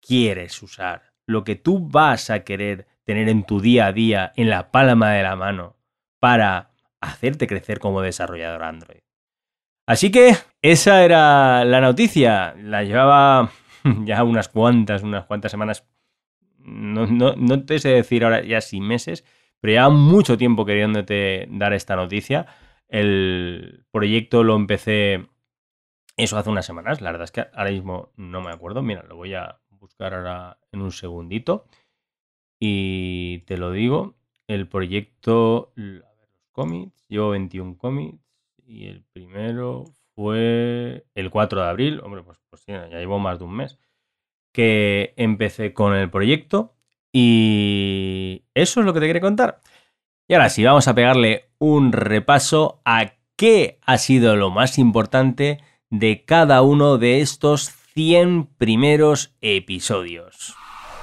quieres 0.00 0.62
usar, 0.62 1.12
lo 1.26 1.44
que 1.44 1.56
tú 1.56 1.86
vas 1.86 2.30
a 2.30 2.42
querer 2.44 2.86
tener 3.04 3.28
en 3.28 3.44
tu 3.44 3.60
día 3.60 3.86
a 3.86 3.92
día, 3.92 4.32
en 4.36 4.48
la 4.48 4.70
palma 4.70 5.12
de 5.12 5.22
la 5.22 5.36
mano, 5.36 5.76
para 6.20 6.70
hacerte 7.02 7.46
crecer 7.46 7.80
como 7.80 8.00
desarrollador 8.00 8.62
Android. 8.62 9.05
Así 9.86 10.10
que 10.10 10.34
esa 10.62 11.04
era 11.04 11.64
la 11.64 11.80
noticia. 11.80 12.54
La 12.58 12.82
llevaba 12.82 13.50
ya 14.04 14.24
unas 14.24 14.48
cuantas, 14.48 15.02
unas 15.02 15.26
cuantas 15.26 15.50
semanas. 15.50 15.86
No, 16.58 17.06
no 17.06 17.64
te 17.64 17.78
sé 17.78 17.90
decir 17.90 18.24
ahora 18.24 18.42
ya 18.42 18.60
si 18.60 18.80
meses, 18.80 19.24
pero 19.60 19.74
ya 19.74 19.88
mucho 19.88 20.36
tiempo 20.36 20.64
queriéndote 20.64 21.46
dar 21.50 21.72
esta 21.72 21.94
noticia. 21.94 22.46
El 22.88 23.84
proyecto 23.92 24.42
lo 24.42 24.56
empecé 24.56 25.28
eso 26.16 26.38
hace 26.38 26.50
unas 26.50 26.66
semanas. 26.66 27.00
La 27.00 27.10
verdad 27.10 27.24
es 27.24 27.30
que 27.30 27.46
ahora 27.52 27.70
mismo 27.70 28.12
no 28.16 28.40
me 28.40 28.50
acuerdo. 28.50 28.82
Mira, 28.82 29.02
lo 29.02 29.16
voy 29.16 29.34
a 29.34 29.60
buscar 29.70 30.14
ahora 30.14 30.58
en 30.72 30.80
un 30.80 30.92
segundito. 30.92 31.66
Y 32.58 33.40
te 33.40 33.58
lo 33.58 33.70
digo. 33.70 34.16
El 34.48 34.66
proyecto. 34.68 35.72
A 35.76 35.80
ver, 35.80 36.04
los 36.30 36.46
cómics. 36.52 37.06
Llevo 37.08 37.30
21 37.30 37.76
cómics. 37.76 38.25
Y 38.66 38.88
el 38.88 39.04
primero 39.12 39.84
fue 40.14 41.06
el 41.14 41.30
4 41.30 41.62
de 41.62 41.68
abril. 41.68 42.00
Hombre, 42.02 42.22
pues, 42.22 42.38
pues 42.50 42.64
ya 42.66 42.88
llevo 42.88 43.18
más 43.18 43.38
de 43.38 43.44
un 43.44 43.56
mes. 43.56 43.78
Que 44.52 45.14
empecé 45.16 45.72
con 45.72 45.94
el 45.94 46.10
proyecto. 46.10 46.74
Y 47.12 48.44
eso 48.54 48.80
es 48.80 48.86
lo 48.86 48.92
que 48.92 49.00
te 49.00 49.06
quería 49.06 49.22
contar. 49.22 49.60
Y 50.28 50.34
ahora 50.34 50.50
sí, 50.50 50.64
vamos 50.64 50.88
a 50.88 50.94
pegarle 50.94 51.50
un 51.58 51.92
repaso 51.92 52.80
a 52.84 53.12
qué 53.36 53.78
ha 53.86 53.98
sido 53.98 54.34
lo 54.34 54.50
más 54.50 54.78
importante 54.78 55.60
de 55.88 56.24
cada 56.24 56.62
uno 56.62 56.98
de 56.98 57.20
estos 57.20 57.70
100 57.94 58.46
primeros 58.58 59.36
episodios. 59.40 60.54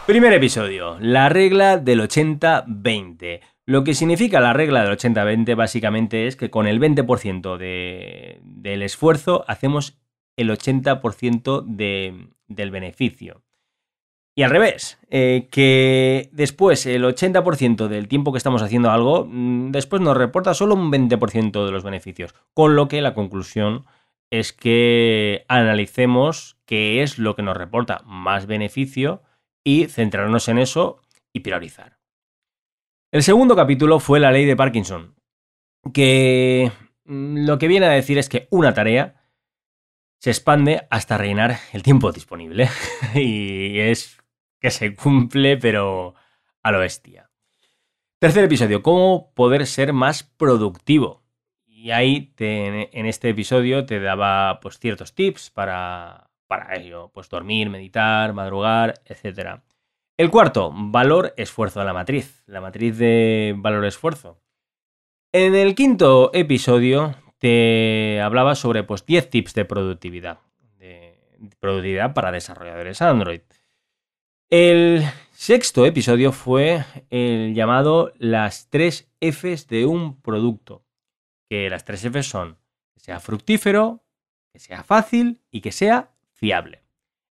Primer 0.05 0.33
episodio, 0.33 0.97
la 0.99 1.29
regla 1.29 1.77
del 1.77 2.01
80-20. 2.01 3.39
Lo 3.65 3.83
que 3.83 3.93
significa 3.93 4.41
la 4.41 4.53
regla 4.53 4.83
del 4.83 4.97
80-20 4.97 5.55
básicamente 5.55 6.27
es 6.27 6.35
que 6.35 6.49
con 6.49 6.67
el 6.67 6.81
20% 6.81 7.57
del 7.57 8.81
esfuerzo 8.81 9.45
hacemos 9.47 9.97
el 10.35 10.49
80% 10.49 11.63
del 11.65 12.71
beneficio. 12.71 13.43
Y 14.35 14.41
al 14.41 14.49
revés, 14.49 14.97
eh, 15.11 15.47
que 15.51 16.29
después 16.31 16.87
el 16.87 17.03
80% 17.05 17.87
del 17.87 18.07
tiempo 18.07 18.31
que 18.31 18.37
estamos 18.37 18.63
haciendo 18.63 18.89
algo, 18.89 19.27
mm, 19.29 19.71
después 19.71 20.01
nos 20.01 20.17
reporta 20.17 20.55
solo 20.55 20.73
un 20.73 20.89
20% 20.89 21.65
de 21.65 21.71
los 21.71 21.83
beneficios. 21.83 22.33
Con 22.55 22.75
lo 22.75 22.87
que 22.87 23.01
la 23.01 23.13
conclusión 23.13 23.85
es 24.31 24.51
que 24.51 25.45
analicemos 25.47 26.57
qué 26.65 27.03
es 27.03 27.19
lo 27.19 27.35
que 27.35 27.43
nos 27.43 27.55
reporta 27.55 28.01
más 28.05 28.47
beneficio 28.47 29.21
y 29.63 29.85
centrarnos 29.85 30.49
en 30.49 30.57
eso 30.57 30.99
y 31.31 31.41
priorizar. 31.41 32.02
El 33.13 33.21
segundo 33.21 33.55
capítulo 33.55 33.99
fue 33.99 34.19
la 34.19 34.31
ley 34.31 34.43
de 34.45 34.55
Parkinson, 34.55 35.13
que 35.93 36.71
mm, 37.05 37.45
lo 37.45 37.59
que 37.59 37.67
viene 37.67 37.85
a 37.85 37.89
decir 37.89 38.17
es 38.17 38.27
que 38.27 38.47
una 38.49 38.73
tarea 38.73 39.21
se 40.17 40.31
expande 40.31 40.87
hasta 40.89 41.19
rellenar 41.19 41.59
el 41.73 41.83
tiempo 41.83 42.11
disponible. 42.11 42.69
y 43.13 43.77
es 43.77 44.17
que 44.59 44.71
se 44.71 44.95
cumple, 44.95 45.57
pero 45.57 46.15
a 46.63 46.71
lo 46.71 46.79
bestia. 46.79 47.29
Tercer 48.17 48.45
episodio, 48.45 48.81
cómo 48.81 49.31
poder 49.35 49.67
ser 49.67 49.93
más 49.93 50.23
productivo. 50.23 51.21
Y 51.67 51.91
ahí 51.91 52.33
en 52.39 53.05
este 53.05 53.29
episodio 53.29 53.85
te 53.85 53.99
daba 53.99 54.59
pues, 54.59 54.79
ciertos 54.79 55.13
tips 55.13 55.51
para, 55.51 56.31
para 56.47 56.77
ello, 56.77 57.11
pues 57.13 57.29
dormir, 57.29 57.69
meditar, 57.69 58.33
madrugar, 58.33 59.03
etc. 59.05 59.61
El 60.15 60.29
cuarto, 60.29 60.71
valor-esfuerzo 60.71 61.79
de 61.79 61.85
la 61.85 61.93
matriz, 61.93 62.43
la 62.45 62.61
matriz 62.61 62.99
de 62.99 63.55
valor-esfuerzo. 63.57 64.39
En 65.31 65.55
el 65.55 65.73
quinto 65.73 66.29
episodio 66.35 67.15
te 67.39 68.21
hablaba 68.21 68.53
sobre 68.53 68.83
pues, 68.83 69.07
10 69.07 69.31
tips 69.31 69.55
de 69.55 69.65
productividad, 69.65 70.37
productividad 71.59 72.13
para 72.13 72.31
desarrolladores 72.31 73.01
Android. 73.01 73.41
El 74.51 75.03
sexto 75.31 75.87
episodio 75.87 76.31
fue 76.31 76.85
el 77.09 77.55
llamado 77.55 78.13
las 78.19 78.69
tres 78.69 79.11
Fs 79.19 79.67
de 79.67 79.87
un 79.87 80.21
producto 80.21 80.85
que 81.49 81.71
las 81.71 81.85
tres 81.85 82.05
F 82.05 82.21
son 82.21 82.59
que 82.93 82.99
sea 82.99 83.19
fructífero, 83.19 84.03
que 84.51 84.59
sea 84.59 84.83
fácil 84.83 85.41
y 85.49 85.61
que 85.61 85.71
sea 85.71 86.11
fiable. 86.33 86.83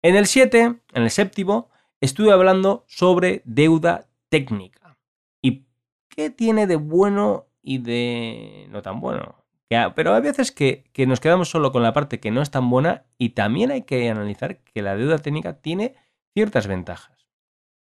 En 0.00 0.14
el 0.14 0.26
7, 0.26 0.60
en 0.60 1.02
el 1.02 1.10
séptimo, 1.10 1.70
estuve 2.00 2.32
hablando 2.32 2.84
sobre 2.86 3.42
deuda 3.44 4.08
técnica. 4.28 4.96
¿Y 5.42 5.64
qué 6.08 6.30
tiene 6.30 6.66
de 6.66 6.76
bueno 6.76 7.46
y 7.62 7.78
de 7.78 8.66
no 8.70 8.82
tan 8.82 9.00
bueno? 9.00 9.44
Pero 9.68 10.14
hay 10.14 10.22
veces 10.22 10.50
que, 10.50 10.84
que 10.92 11.06
nos 11.06 11.20
quedamos 11.20 11.50
solo 11.50 11.72
con 11.72 11.82
la 11.82 11.92
parte 11.92 12.20
que 12.20 12.30
no 12.30 12.40
es 12.40 12.50
tan 12.50 12.70
buena 12.70 13.04
y 13.18 13.30
también 13.30 13.70
hay 13.70 13.82
que 13.82 14.08
analizar 14.08 14.58
que 14.58 14.80
la 14.80 14.96
deuda 14.96 15.18
técnica 15.18 15.60
tiene 15.60 15.94
ciertas 16.32 16.66
ventajas. 16.66 17.28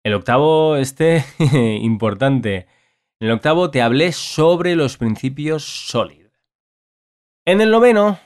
El 0.04 0.14
octavo, 0.14 0.76
este 0.76 1.25
importante. 1.81 2.66
En 3.21 3.28
el 3.28 3.33
octavo 3.33 3.71
te 3.71 3.83
hablé 3.83 4.12
sobre 4.12 4.76
los 4.76 4.97
principios 4.97 5.64
sólidos. 5.64 6.33
En 7.45 7.61
el 7.61 7.71
noveno, 7.71 8.19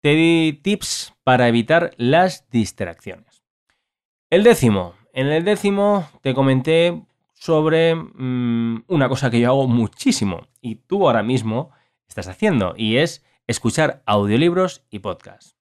te 0.00 0.10
di 0.10 0.60
tips 0.62 1.14
para 1.24 1.48
evitar 1.48 1.92
las 1.96 2.48
distracciones. 2.50 3.44
El 4.30 4.42
décimo, 4.42 4.94
en 5.18 5.26
el 5.28 5.44
décimo 5.44 6.08
te 6.22 6.34
comenté 6.34 7.02
sobre 7.34 7.94
mm, 7.94 8.84
una 8.88 9.08
cosa 9.08 9.30
que 9.30 9.40
yo 9.40 9.48
hago 9.48 9.66
muchísimo 9.66 10.46
y 10.60 10.76
tú 10.76 11.06
ahora 11.06 11.22
mismo 11.22 11.70
estás 12.08 12.28
haciendo 12.28 12.74
y 12.76 12.96
es 12.96 13.24
escuchar 13.46 14.02
audiolibros 14.06 14.84
y 14.90 15.00
podcasts. 15.00 15.56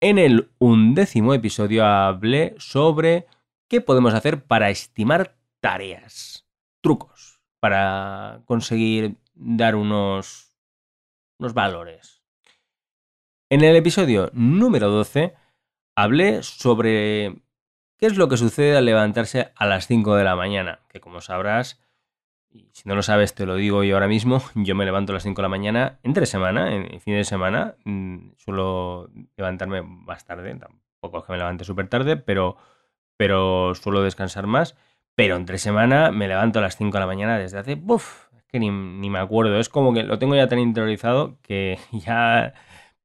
En 0.00 0.18
el 0.18 0.50
undécimo 0.58 1.34
episodio 1.34 1.84
hablé 1.84 2.54
sobre 2.58 3.26
qué 3.68 3.80
podemos 3.80 4.14
hacer 4.14 4.44
para 4.44 4.70
estimar 4.70 5.36
tareas, 5.60 6.46
trucos, 6.80 7.40
para 7.60 8.42
conseguir 8.44 9.16
dar 9.34 9.74
unos, 9.74 10.56
unos 11.38 11.54
valores 11.54 12.16
en 13.48 13.62
el 13.62 13.76
episodio 13.76 14.30
número 14.32 14.90
12 14.90 15.32
hablé 15.94 16.42
sobre 16.42 17.36
qué 17.96 18.06
es 18.06 18.16
lo 18.16 18.28
que 18.28 18.36
sucede 18.36 18.76
al 18.76 18.84
levantarse 18.84 19.52
a 19.56 19.66
las 19.66 19.86
5 19.86 20.16
de 20.16 20.24
la 20.24 20.36
mañana, 20.36 20.80
que 20.88 21.00
como 21.00 21.20
sabrás, 21.20 21.80
y 22.50 22.68
si 22.72 22.88
no 22.88 22.94
lo 22.94 23.02
sabes 23.02 23.34
te 23.34 23.46
lo 23.46 23.56
digo 23.56 23.84
yo 23.84 23.94
ahora 23.94 24.08
mismo, 24.08 24.42
yo 24.54 24.74
me 24.74 24.84
levanto 24.84 25.12
a 25.12 25.14
las 25.14 25.22
5 25.22 25.36
de 25.36 25.42
la 25.42 25.48
mañana 25.48 25.98
entre 26.02 26.26
semana, 26.26 26.74
en 26.74 27.00
fin 27.00 27.14
de 27.14 27.24
semana, 27.24 27.76
mm, 27.84 28.32
suelo 28.36 29.10
levantarme 29.36 29.82
más 29.82 30.24
tarde, 30.24 30.54
tampoco 30.54 31.18
es 31.18 31.24
que 31.24 31.32
me 31.32 31.38
levante 31.38 31.64
súper 31.64 31.88
tarde, 31.88 32.16
pero, 32.16 32.56
pero 33.16 33.74
suelo 33.74 34.02
descansar 34.02 34.46
más, 34.46 34.76
pero 35.14 35.36
entre 35.36 35.58
semana 35.58 36.10
me 36.10 36.28
levanto 36.28 36.58
a 36.58 36.62
las 36.62 36.76
5 36.76 36.92
de 36.96 37.00
la 37.00 37.06
mañana 37.06 37.38
desde 37.38 37.58
hace, 37.58 37.74
¡buf! 37.74 38.26
es 38.36 38.44
que 38.46 38.58
ni, 38.58 38.70
ni 38.70 39.10
me 39.10 39.18
acuerdo, 39.18 39.58
es 39.58 39.68
como 39.68 39.92
que 39.94 40.02
lo 40.02 40.18
tengo 40.18 40.34
ya 40.36 40.48
tan 40.48 40.58
interiorizado 40.58 41.38
que 41.42 41.78
ya 41.92 42.54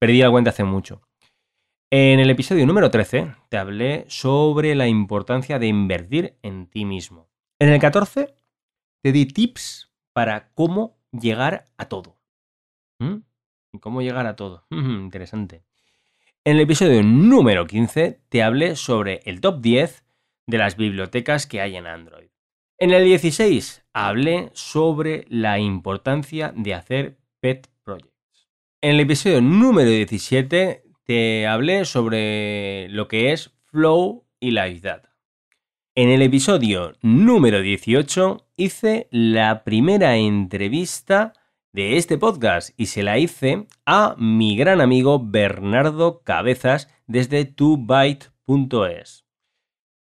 Perdí 0.01 0.19
la 0.19 0.31
cuenta 0.31 0.49
hace 0.49 0.63
mucho. 0.63 1.03
En 1.93 2.21
el 2.21 2.29
episodio 2.29 2.65
número 2.65 2.89
13 2.89 3.35
te 3.49 3.57
hablé 3.57 4.05
sobre 4.07 4.75
la 4.75 4.87
importancia 4.87 5.59
de 5.59 5.67
invertir 5.67 6.37
en 6.41 6.67
ti 6.67 6.85
mismo. 6.85 7.27
En 7.59 7.67
el 7.67 7.81
14 7.81 8.33
te 9.01 9.11
di 9.11 9.25
tips 9.25 9.91
para 10.13 10.53
cómo 10.53 10.97
llegar 11.11 11.65
a 11.75 11.89
todo. 11.89 12.17
¿Mm? 12.99 13.15
¿Cómo 13.81 14.01
llegar 14.01 14.25
a 14.25 14.37
todo? 14.37 14.65
Interesante. 14.71 15.65
En 16.45 16.55
el 16.55 16.61
episodio 16.61 17.03
número 17.03 17.67
15 17.67 18.21
te 18.29 18.41
hablé 18.41 18.77
sobre 18.77 19.19
el 19.25 19.41
top 19.41 19.59
10 19.59 20.05
de 20.47 20.57
las 20.57 20.77
bibliotecas 20.77 21.45
que 21.45 21.59
hay 21.59 21.75
en 21.75 21.87
Android. 21.87 22.29
En 22.77 22.91
el 22.91 23.03
16 23.03 23.83
hablé 23.91 24.49
sobre 24.53 25.25
la 25.27 25.59
importancia 25.59 26.53
de 26.55 26.73
hacer 26.73 27.17
pet 27.41 27.67
projects. 27.83 28.47
En 28.79 28.91
el 28.91 29.01
episodio 29.01 29.41
número 29.41 29.89
17 29.89 30.85
te 31.11 31.45
hablé 31.45 31.83
sobre 31.83 32.87
lo 32.87 33.09
que 33.09 33.33
es 33.33 33.51
Flow 33.65 34.23
y 34.39 34.51
Live 34.51 34.79
Data. 34.79 35.13
En 35.93 36.07
el 36.07 36.21
episodio 36.21 36.93
número 37.01 37.61
18 37.61 38.47
hice 38.55 39.09
la 39.11 39.65
primera 39.65 40.15
entrevista 40.15 41.33
de 41.73 41.97
este 41.97 42.17
podcast 42.17 42.69
y 42.77 42.85
se 42.85 43.03
la 43.03 43.17
hice 43.17 43.67
a 43.85 44.15
mi 44.17 44.55
gran 44.55 44.79
amigo 44.79 45.21
Bernardo 45.21 46.21
Cabezas 46.23 46.87
desde 47.07 47.43
tubyte.es. 47.43 49.25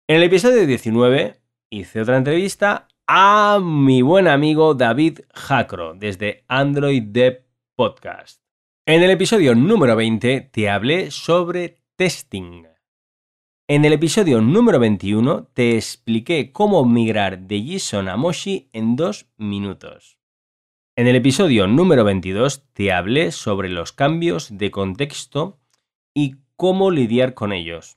En 0.06 0.16
el 0.16 0.22
episodio 0.24 0.66
19 0.66 1.40
hice 1.70 2.02
otra 2.02 2.18
entrevista 2.18 2.88
a 3.06 3.58
mi 3.62 4.02
buen 4.02 4.28
amigo 4.28 4.74
David 4.74 5.20
Jacro 5.32 5.94
desde 5.94 6.44
Android 6.46 7.04
Dev 7.04 7.46
Podcast. 7.74 8.39
En 8.92 9.04
el 9.04 9.10
episodio 9.12 9.54
número 9.54 9.94
20 9.94 10.40
te 10.50 10.68
hablé 10.68 11.12
sobre 11.12 11.76
testing. 11.94 12.64
En 13.68 13.84
el 13.84 13.92
episodio 13.92 14.40
número 14.40 14.80
21 14.80 15.44
te 15.54 15.76
expliqué 15.76 16.50
cómo 16.50 16.84
migrar 16.84 17.38
de 17.38 17.62
JSON 17.64 18.08
a 18.08 18.16
Moshi 18.16 18.68
en 18.72 18.96
dos 18.96 19.28
minutos. 19.36 20.18
En 20.96 21.06
el 21.06 21.14
episodio 21.14 21.68
número 21.68 22.02
22 22.02 22.64
te 22.72 22.90
hablé 22.90 23.30
sobre 23.30 23.68
los 23.68 23.92
cambios 23.92 24.58
de 24.58 24.72
contexto 24.72 25.60
y 26.12 26.38
cómo 26.56 26.90
lidiar 26.90 27.34
con 27.34 27.52
ellos. 27.52 27.96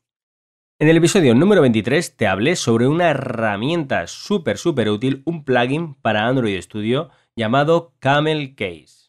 En 0.78 0.90
el 0.90 0.98
episodio 0.98 1.34
número 1.34 1.64
23 1.64 2.16
te 2.16 2.28
hablé 2.28 2.56
sobre 2.56 2.86
una 2.86 3.10
herramienta 3.10 4.06
súper, 4.06 4.60
súper 4.60 4.92
útil, 4.92 5.24
un 5.26 5.44
plugin 5.44 5.96
para 5.96 6.28
Android 6.28 6.62
Studio 6.62 7.10
llamado 7.36 7.96
Camel 7.98 8.54
Case. 8.54 9.03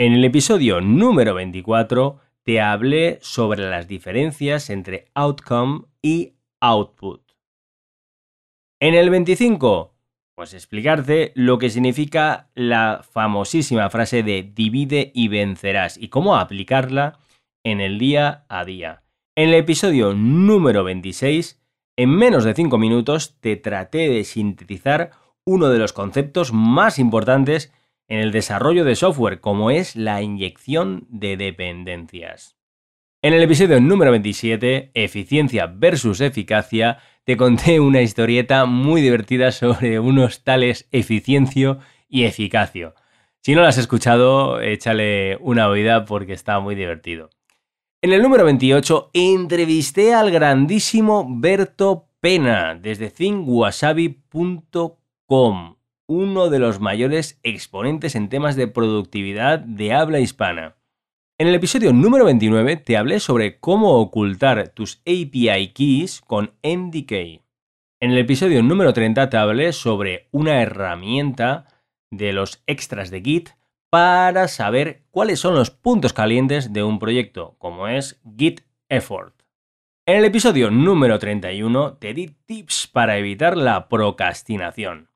En 0.00 0.12
el 0.12 0.24
episodio 0.24 0.80
número 0.80 1.34
24 1.34 2.20
te 2.44 2.60
hablé 2.60 3.18
sobre 3.20 3.68
las 3.68 3.88
diferencias 3.88 4.70
entre 4.70 5.06
outcome 5.12 5.86
y 6.00 6.34
output. 6.60 7.32
En 8.80 8.94
el 8.94 9.10
25, 9.10 9.96
pues 10.36 10.54
explicarte 10.54 11.32
lo 11.34 11.58
que 11.58 11.68
significa 11.68 12.48
la 12.54 13.04
famosísima 13.10 13.90
frase 13.90 14.22
de 14.22 14.44
divide 14.44 15.10
y 15.16 15.26
vencerás 15.26 15.98
y 15.98 16.10
cómo 16.10 16.36
aplicarla 16.36 17.18
en 17.64 17.80
el 17.80 17.98
día 17.98 18.44
a 18.48 18.64
día. 18.64 19.02
En 19.36 19.48
el 19.48 19.56
episodio 19.56 20.14
número 20.14 20.84
26, 20.84 21.60
en 21.96 22.10
menos 22.10 22.44
de 22.44 22.54
5 22.54 22.78
minutos, 22.78 23.40
te 23.40 23.56
traté 23.56 24.08
de 24.08 24.22
sintetizar 24.22 25.10
uno 25.44 25.70
de 25.70 25.80
los 25.80 25.92
conceptos 25.92 26.52
más 26.52 27.00
importantes 27.00 27.72
en 28.08 28.20
el 28.20 28.32
desarrollo 28.32 28.84
de 28.84 28.96
software, 28.96 29.40
como 29.40 29.70
es 29.70 29.94
la 29.94 30.22
inyección 30.22 31.06
de 31.08 31.36
dependencias. 31.36 32.56
En 33.20 33.34
el 33.34 33.42
episodio 33.42 33.80
número 33.80 34.12
27, 34.12 34.92
Eficiencia 34.94 35.66
versus 35.66 36.20
Eficacia, 36.20 36.98
te 37.24 37.36
conté 37.36 37.80
una 37.80 38.00
historieta 38.00 38.64
muy 38.64 39.02
divertida 39.02 39.52
sobre 39.52 40.00
unos 40.00 40.44
tales 40.44 40.88
eficiencia 40.92 41.78
y 42.08 42.24
eficacio. 42.24 42.94
Si 43.40 43.54
no 43.54 43.62
lo 43.62 43.66
has 43.66 43.78
escuchado, 43.78 44.60
échale 44.60 45.36
una 45.40 45.68
oída 45.68 46.04
porque 46.04 46.32
está 46.32 46.60
muy 46.60 46.74
divertido. 46.74 47.30
En 48.00 48.12
el 48.12 48.22
número 48.22 48.44
28, 48.44 49.10
entrevisté 49.12 50.14
al 50.14 50.30
grandísimo 50.30 51.26
Berto 51.28 52.06
Pena 52.20 52.78
desde 52.80 53.10
thinkwasabi.com 53.10 55.77
uno 56.08 56.48
de 56.48 56.58
los 56.58 56.80
mayores 56.80 57.38
exponentes 57.42 58.14
en 58.14 58.30
temas 58.30 58.56
de 58.56 58.66
productividad 58.66 59.58
de 59.58 59.92
habla 59.92 60.20
hispana. 60.20 60.76
En 61.38 61.48
el 61.48 61.54
episodio 61.54 61.92
número 61.92 62.24
29 62.24 62.76
te 62.76 62.96
hablé 62.96 63.20
sobre 63.20 63.60
cómo 63.60 64.00
ocultar 64.00 64.70
tus 64.70 65.02
API 65.06 65.72
keys 65.74 66.22
con 66.22 66.54
NDK. 66.62 67.42
En 68.00 68.12
el 68.12 68.18
episodio 68.18 68.62
número 68.62 68.94
30 68.94 69.28
te 69.28 69.36
hablé 69.36 69.72
sobre 69.74 70.28
una 70.32 70.62
herramienta 70.62 71.66
de 72.10 72.32
los 72.32 72.62
extras 72.66 73.10
de 73.10 73.20
Git 73.20 73.50
para 73.90 74.48
saber 74.48 75.04
cuáles 75.10 75.40
son 75.40 75.54
los 75.54 75.70
puntos 75.70 76.14
calientes 76.14 76.72
de 76.72 76.82
un 76.82 76.98
proyecto, 76.98 77.56
como 77.58 77.86
es 77.86 78.18
Git 78.38 78.62
Effort. 78.88 79.42
En 80.06 80.16
el 80.16 80.24
episodio 80.24 80.70
número 80.70 81.18
31 81.18 81.98
te 81.98 82.14
di 82.14 82.28
tips 82.46 82.86
para 82.86 83.18
evitar 83.18 83.58
la 83.58 83.88
procrastinación. 83.90 85.07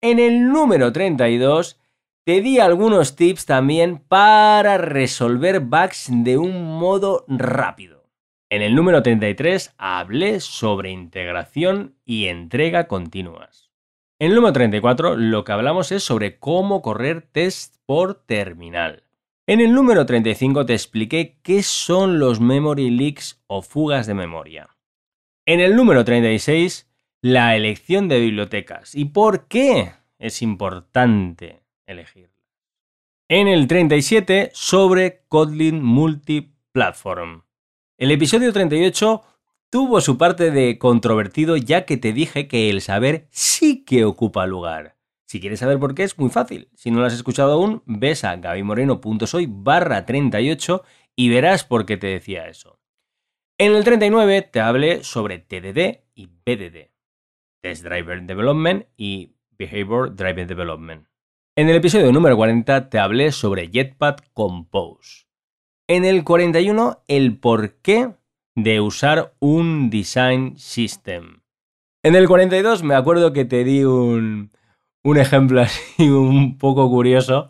En 0.00 0.20
el 0.20 0.52
número 0.52 0.92
32 0.92 1.80
te 2.24 2.40
di 2.40 2.60
algunos 2.60 3.16
tips 3.16 3.46
también 3.46 3.98
para 3.98 4.78
resolver 4.78 5.58
bugs 5.58 6.06
de 6.08 6.38
un 6.38 6.78
modo 6.78 7.24
rápido. 7.26 8.08
En 8.48 8.62
el 8.62 8.76
número 8.76 9.02
33 9.02 9.74
hablé 9.76 10.38
sobre 10.38 10.92
integración 10.92 11.96
y 12.04 12.26
entrega 12.26 12.86
continuas. 12.86 13.72
En 14.20 14.28
el 14.30 14.36
número 14.36 14.52
34 14.52 15.16
lo 15.16 15.42
que 15.42 15.50
hablamos 15.50 15.90
es 15.90 16.04
sobre 16.04 16.38
cómo 16.38 16.80
correr 16.80 17.22
test 17.22 17.74
por 17.84 18.14
terminal. 18.24 19.02
En 19.48 19.60
el 19.60 19.72
número 19.72 20.06
35 20.06 20.64
te 20.64 20.74
expliqué 20.74 21.40
qué 21.42 21.64
son 21.64 22.20
los 22.20 22.38
memory 22.38 22.90
leaks 22.90 23.42
o 23.48 23.62
fugas 23.62 24.06
de 24.06 24.14
memoria. 24.14 24.76
En 25.44 25.58
el 25.58 25.74
número 25.74 26.04
36 26.04 26.87
la 27.20 27.56
elección 27.56 28.06
de 28.08 28.20
bibliotecas 28.20 28.94
y 28.94 29.06
por 29.06 29.48
qué 29.48 29.92
es 30.18 30.40
importante 30.42 31.62
elegirlas. 31.86 32.32
En 33.28 33.48
el 33.48 33.66
37 33.66 34.50
sobre 34.54 35.24
Kotlin 35.28 35.82
Multiplatform. 35.82 37.42
El 37.98 38.12
episodio 38.12 38.52
38 38.52 39.22
tuvo 39.68 40.00
su 40.00 40.16
parte 40.16 40.50
de 40.50 40.78
controvertido 40.78 41.56
ya 41.56 41.84
que 41.84 41.96
te 41.96 42.12
dije 42.12 42.46
que 42.46 42.70
el 42.70 42.80
saber 42.80 43.26
sí 43.30 43.84
que 43.84 44.04
ocupa 44.04 44.46
lugar. 44.46 44.96
Si 45.26 45.40
quieres 45.40 45.58
saber 45.58 45.78
por 45.78 45.94
qué 45.94 46.04
es 46.04 46.18
muy 46.18 46.30
fácil. 46.30 46.70
Si 46.74 46.90
no 46.90 47.00
lo 47.00 47.06
has 47.06 47.12
escuchado 47.12 47.52
aún, 47.52 47.82
ves 47.84 48.24
a 48.24 48.36
gabimoreno.soy 48.36 49.46
barra 49.50 50.06
38 50.06 50.84
y 51.16 51.28
verás 51.28 51.64
por 51.64 51.84
qué 51.84 51.96
te 51.96 52.06
decía 52.06 52.48
eso. 52.48 52.78
En 53.58 53.74
el 53.74 53.84
39 53.84 54.42
te 54.42 54.60
hablé 54.60 55.02
sobre 55.02 55.40
TDD 55.40 56.04
y 56.14 56.28
BDD. 56.28 56.97
Test 57.60 57.84
Driver 57.84 58.22
Development 58.22 58.86
y 58.96 59.34
Behavior 59.58 60.14
Driven 60.14 60.46
Development. 60.46 61.06
En 61.56 61.68
el 61.68 61.76
episodio 61.76 62.12
número 62.12 62.36
40 62.36 62.88
te 62.88 62.98
hablé 62.98 63.32
sobre 63.32 63.68
Jetpack 63.68 64.30
Compose. 64.32 65.26
En 65.88 66.04
el 66.04 66.22
41 66.22 67.02
el 67.08 67.38
porqué 67.38 68.14
de 68.54 68.80
usar 68.80 69.34
un 69.40 69.90
design 69.90 70.56
system. 70.56 71.40
En 72.02 72.14
el 72.14 72.28
42 72.28 72.82
me 72.84 72.94
acuerdo 72.94 73.32
que 73.32 73.44
te 73.44 73.64
di 73.64 73.84
un, 73.84 74.52
un 75.02 75.18
ejemplo 75.18 75.60
así 75.62 76.08
un 76.08 76.58
poco 76.58 76.88
curioso, 76.88 77.48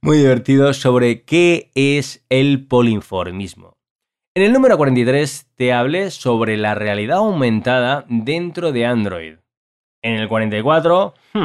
muy 0.00 0.18
divertido, 0.18 0.72
sobre 0.74 1.24
qué 1.24 1.70
es 1.74 2.24
el 2.28 2.66
polinformismo. 2.66 3.73
En 4.36 4.42
el 4.42 4.52
número 4.52 4.76
43 4.76 5.46
te 5.54 5.72
hablé 5.72 6.10
sobre 6.10 6.56
la 6.56 6.74
realidad 6.74 7.18
aumentada 7.18 8.04
dentro 8.08 8.72
de 8.72 8.84
Android. 8.84 9.34
En 10.02 10.14
el 10.14 10.26
44, 10.26 11.14
hmm, 11.34 11.44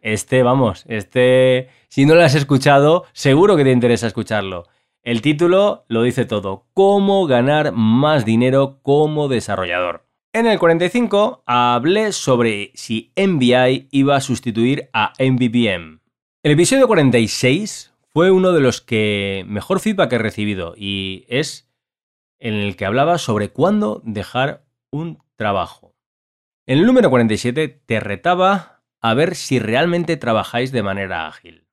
este, 0.00 0.42
vamos, 0.42 0.86
este, 0.88 1.68
si 1.90 2.06
no 2.06 2.14
lo 2.14 2.22
has 2.22 2.34
escuchado, 2.34 3.04
seguro 3.12 3.58
que 3.58 3.64
te 3.64 3.72
interesa 3.72 4.06
escucharlo. 4.06 4.64
El 5.02 5.20
título 5.20 5.84
lo 5.88 6.02
dice 6.02 6.24
todo, 6.24 6.64
cómo 6.72 7.26
ganar 7.26 7.72
más 7.72 8.24
dinero 8.24 8.78
como 8.80 9.28
desarrollador. 9.28 10.06
En 10.32 10.46
el 10.46 10.58
45 10.58 11.42
hablé 11.44 12.12
sobre 12.12 12.70
si 12.72 13.12
MVI 13.16 13.88
iba 13.90 14.16
a 14.16 14.22
sustituir 14.22 14.88
a 14.94 15.12
MVVM. 15.18 16.00
El 16.42 16.52
episodio 16.52 16.86
46 16.86 17.92
fue 18.14 18.30
uno 18.30 18.52
de 18.52 18.60
los 18.60 18.80
que 18.80 19.44
mejor 19.46 19.78
feedback 19.78 20.14
he 20.14 20.18
recibido 20.18 20.72
y 20.74 21.26
es 21.28 21.69
en 22.40 22.54
el 22.54 22.76
que 22.76 22.86
hablaba 22.86 23.18
sobre 23.18 23.50
cuándo 23.50 24.02
dejar 24.04 24.64
un 24.90 25.22
trabajo. 25.36 25.94
En 26.66 26.78
el 26.78 26.86
número 26.86 27.10
47 27.10 27.68
te 27.86 28.00
retaba 28.00 28.82
a 29.00 29.14
ver 29.14 29.34
si 29.34 29.58
realmente 29.58 30.16
trabajáis 30.16 30.72
de 30.72 30.82
manera 30.82 31.26
ágil. 31.26 31.66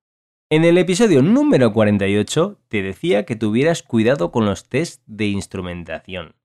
En 0.50 0.64
el 0.64 0.78
episodio 0.78 1.22
número 1.22 1.74
48 1.74 2.62
te 2.70 2.82
decía 2.82 3.26
que 3.26 3.36
tuvieras 3.36 3.84
cuidado 3.84 4.32
con 4.32 4.46
los 4.46 4.70
test 4.70 5.04
de 5.06 5.26
instrumentación. 5.26 6.36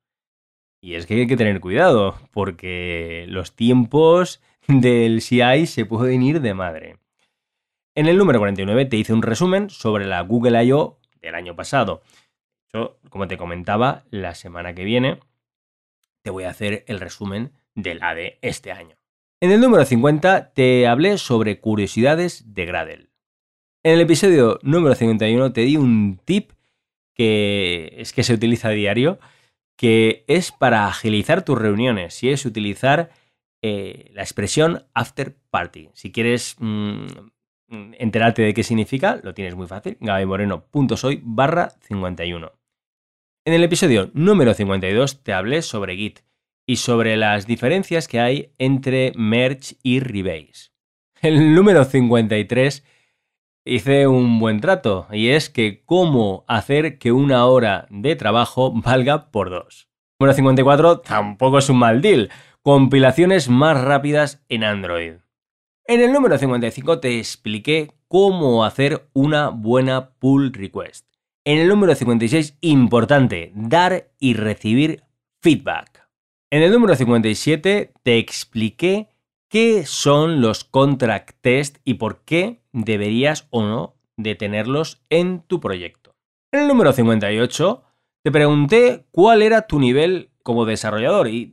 Y 0.80 0.94
es 0.94 1.06
que 1.06 1.14
hay 1.14 1.26
que 1.28 1.36
tener 1.36 1.60
cuidado, 1.60 2.16
porque 2.32 3.26
los 3.28 3.54
tiempos 3.54 4.42
del 4.66 5.22
CI 5.22 5.66
se 5.66 5.86
pueden 5.86 6.22
ir 6.22 6.40
de 6.40 6.54
madre. 6.54 6.96
En 7.94 8.06
el 8.06 8.18
número 8.18 8.40
49 8.40 8.86
te 8.86 8.96
hice 8.96 9.12
un 9.12 9.22
resumen 9.22 9.70
sobre 9.70 10.06
la 10.06 10.20
Google 10.22 10.64
I.O. 10.64 10.98
del 11.20 11.36
año 11.36 11.54
pasado. 11.54 12.02
Como 12.72 13.28
te 13.28 13.36
comentaba, 13.36 14.04
la 14.10 14.34
semana 14.34 14.74
que 14.74 14.84
viene 14.84 15.20
te 16.22 16.30
voy 16.30 16.44
a 16.44 16.50
hacer 16.50 16.84
el 16.86 17.00
resumen 17.00 17.52
de 17.74 17.94
la 17.94 18.14
de 18.14 18.38
este 18.42 18.72
año. 18.72 18.96
En 19.40 19.50
el 19.50 19.60
número 19.60 19.84
50 19.84 20.52
te 20.54 20.86
hablé 20.86 21.18
sobre 21.18 21.60
curiosidades 21.60 22.54
de 22.54 22.64
Gradle. 22.64 23.08
En 23.82 23.94
el 23.94 24.00
episodio 24.00 24.58
número 24.62 24.94
51 24.94 25.52
te 25.52 25.62
di 25.62 25.76
un 25.76 26.20
tip 26.24 26.52
que 27.14 27.92
es 27.98 28.12
que 28.12 28.22
se 28.22 28.34
utiliza 28.34 28.68
a 28.68 28.72
diario, 28.72 29.18
que 29.76 30.24
es 30.28 30.52
para 30.52 30.86
agilizar 30.86 31.44
tus 31.44 31.58
reuniones 31.58 32.22
y 32.22 32.30
es 32.30 32.46
utilizar 32.46 33.10
eh, 33.60 34.10
la 34.14 34.22
expresión 34.22 34.86
after 34.94 35.36
party. 35.50 35.90
Si 35.92 36.12
quieres 36.12 36.56
mm, 36.58 37.06
enterarte 37.68 38.42
de 38.42 38.54
qué 38.54 38.62
significa, 38.62 39.20
lo 39.22 39.34
tienes 39.34 39.56
muy 39.56 39.66
fácil, 39.66 39.98
gabymoreno.soy 40.00 41.20
barra 41.24 41.70
51. 41.80 42.61
En 43.44 43.54
el 43.54 43.64
episodio 43.64 44.08
número 44.14 44.54
52 44.54 45.24
te 45.24 45.32
hablé 45.32 45.62
sobre 45.62 45.96
Git 45.96 46.20
y 46.64 46.76
sobre 46.76 47.16
las 47.16 47.44
diferencias 47.44 48.06
que 48.06 48.20
hay 48.20 48.52
entre 48.58 49.12
Merge 49.16 49.74
y 49.82 49.98
Rebase. 49.98 50.70
El 51.20 51.52
número 51.52 51.84
53 51.84 52.84
hice 53.64 54.06
un 54.06 54.38
buen 54.38 54.60
trato 54.60 55.08
y 55.10 55.30
es 55.30 55.50
que 55.50 55.82
cómo 55.84 56.44
hacer 56.46 56.98
que 57.00 57.10
una 57.10 57.44
hora 57.46 57.88
de 57.90 58.14
trabajo 58.14 58.72
valga 58.80 59.32
por 59.32 59.50
dos. 59.50 59.88
Número 60.20 60.36
54 60.36 61.00
tampoco 61.00 61.58
es 61.58 61.68
un 61.68 61.78
mal 61.78 62.00
deal. 62.00 62.30
Compilaciones 62.62 63.48
más 63.48 63.80
rápidas 63.80 64.44
en 64.48 64.62
Android. 64.62 65.14
En 65.86 66.00
el 66.00 66.12
número 66.12 66.38
55 66.38 67.00
te 67.00 67.18
expliqué 67.18 67.90
cómo 68.06 68.64
hacer 68.64 69.08
una 69.14 69.48
buena 69.48 70.10
pull 70.20 70.52
request. 70.52 71.11
En 71.44 71.58
el 71.58 71.66
número 71.66 71.92
56, 71.92 72.56
importante, 72.60 73.50
dar 73.56 74.12
y 74.20 74.34
recibir 74.34 75.02
feedback. 75.40 76.08
En 76.52 76.62
el 76.62 76.70
número 76.70 76.94
57 76.94 77.94
te 78.00 78.18
expliqué 78.18 79.08
qué 79.48 79.84
son 79.84 80.40
los 80.40 80.62
contract 80.62 81.36
test 81.40 81.78
y 81.82 81.94
por 81.94 82.20
qué 82.24 82.62
deberías 82.70 83.48
o 83.50 83.64
no 83.64 83.96
de 84.16 84.36
tenerlos 84.36 85.02
en 85.10 85.40
tu 85.40 85.58
proyecto. 85.58 86.14
En 86.52 86.60
el 86.60 86.68
número 86.68 86.92
58 86.92 87.82
te 88.22 88.30
pregunté 88.30 89.06
cuál 89.10 89.42
era 89.42 89.66
tu 89.66 89.80
nivel 89.80 90.30
como 90.44 90.64
desarrollador 90.64 91.26
y 91.26 91.46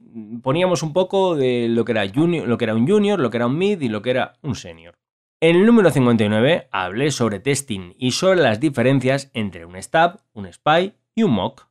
poníamos 0.43 0.83
un 0.83 0.93
poco 0.93 1.35
de 1.35 1.67
lo 1.67 1.83
que 1.83 1.93
era, 1.93 2.07
junior, 2.07 2.47
lo 2.47 2.59
que 2.59 2.65
era 2.65 2.75
un 2.75 2.87
junior, 2.87 3.19
lo 3.19 3.31
que 3.31 3.37
era 3.37 3.47
un 3.47 3.57
mid 3.57 3.81
y 3.81 3.89
lo 3.89 4.03
que 4.03 4.11
era 4.11 4.33
un 4.43 4.53
senior. 4.53 4.98
En 5.41 5.55
el 5.55 5.65
número 5.65 5.89
59 5.89 6.67
hablé 6.69 7.11
sobre 7.11 7.39
testing 7.39 7.93
y 7.97 8.11
sobre 8.11 8.41
las 8.41 8.59
diferencias 8.59 9.31
entre 9.33 9.63
un 9.63 9.81
stab, 9.81 10.19
un 10.33 10.51
spy 10.51 10.95
y 11.15 11.23
un 11.23 11.31
mock. 11.31 11.69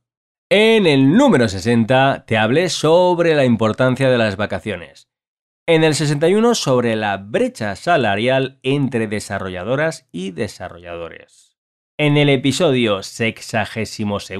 En 0.49 0.87
el 0.87 1.13
número 1.13 1.47
60 1.47 2.25
te 2.25 2.35
hablé 2.35 2.69
sobre 2.69 3.35
la 3.35 3.45
importancia 3.45 4.09
de 4.09 4.17
las 4.17 4.37
vacaciones. 4.37 5.07
En 5.67 5.83
el 5.83 5.93
61 5.93 6.55
sobre 6.55 6.95
la 6.95 7.17
brecha 7.17 7.75
salarial 7.75 8.59
entre 8.63 9.05
desarrolladoras 9.05 10.09
y 10.11 10.31
desarrolladores. 10.31 11.59
En 11.99 12.17
el 12.17 12.29
episodio 12.29 13.03
62 13.03 14.31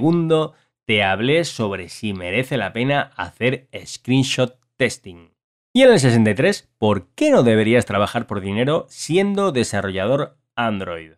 te 0.86 1.04
hablé 1.04 1.44
sobre 1.44 1.88
si 1.88 2.14
merece 2.14 2.56
la 2.56 2.72
pena 2.72 3.12
hacer 3.16 3.68
screenshot 3.86 4.58
testing. 4.76 5.29
Y 5.72 5.82
en 5.82 5.92
el 5.92 6.00
63, 6.00 6.68
¿por 6.78 7.06
qué 7.14 7.30
no 7.30 7.44
deberías 7.44 7.86
trabajar 7.86 8.26
por 8.26 8.40
dinero 8.40 8.86
siendo 8.88 9.52
desarrollador 9.52 10.36
Android? 10.56 11.12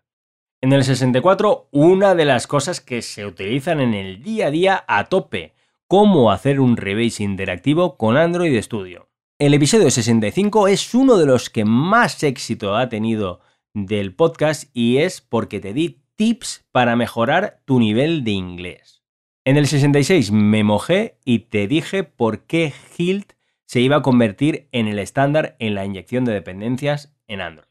En 0.61 0.75
el 0.75 0.85
64, 0.85 1.69
una 1.71 2.15
de 2.15 2.27
las 2.27 2.47
cosas 2.47 2.83
que 2.83 3.01
se 3.01 3.25
utilizan 3.25 3.81
en 3.81 3.95
el 3.95 4.23
día 4.23 4.49
a 4.49 4.51
día 4.51 4.85
a 4.87 5.07
tope, 5.07 5.55
cómo 5.89 6.31
hacer 6.31 6.61
un 6.61 6.77
rebase 6.77 7.23
interactivo 7.23 7.97
con 7.97 8.19
Android 8.19 8.61
Studio. 8.61 9.09
El 9.39 9.55
episodio 9.55 9.91
65 9.91 10.69
es 10.69 10.95
uno 10.95 11.17
de 11.17 11.25
los 11.25 11.49
que 11.49 11.65
más 11.65 12.23
éxito 12.23 12.77
ha 12.77 12.91
tenido 12.91 13.41
del 13.73 14.15
podcast 14.15 14.69
y 14.75 14.99
es 14.99 15.23
porque 15.23 15.61
te 15.61 15.73
di 15.73 16.03
tips 16.17 16.67
para 16.73 16.95
mejorar 16.95 17.63
tu 17.65 17.81
nivel 17.81 18.23
de 18.23 18.33
inglés. 18.33 19.03
En 19.47 19.57
el 19.57 19.67
66 19.67 20.31
me 20.31 20.63
mojé 20.63 21.17
y 21.25 21.39
te 21.39 21.67
dije 21.67 22.05
por 22.05 22.45
qué 22.45 22.75
Hilt 22.99 23.33
se 23.67 23.81
iba 23.81 23.97
a 23.97 24.03
convertir 24.03 24.69
en 24.73 24.89
el 24.89 24.99
estándar 24.99 25.57
en 25.59 25.75
la 25.75 25.85
inyección 25.85 26.25
de 26.25 26.33
dependencias 26.33 27.15
en 27.27 27.41
Android. 27.41 27.69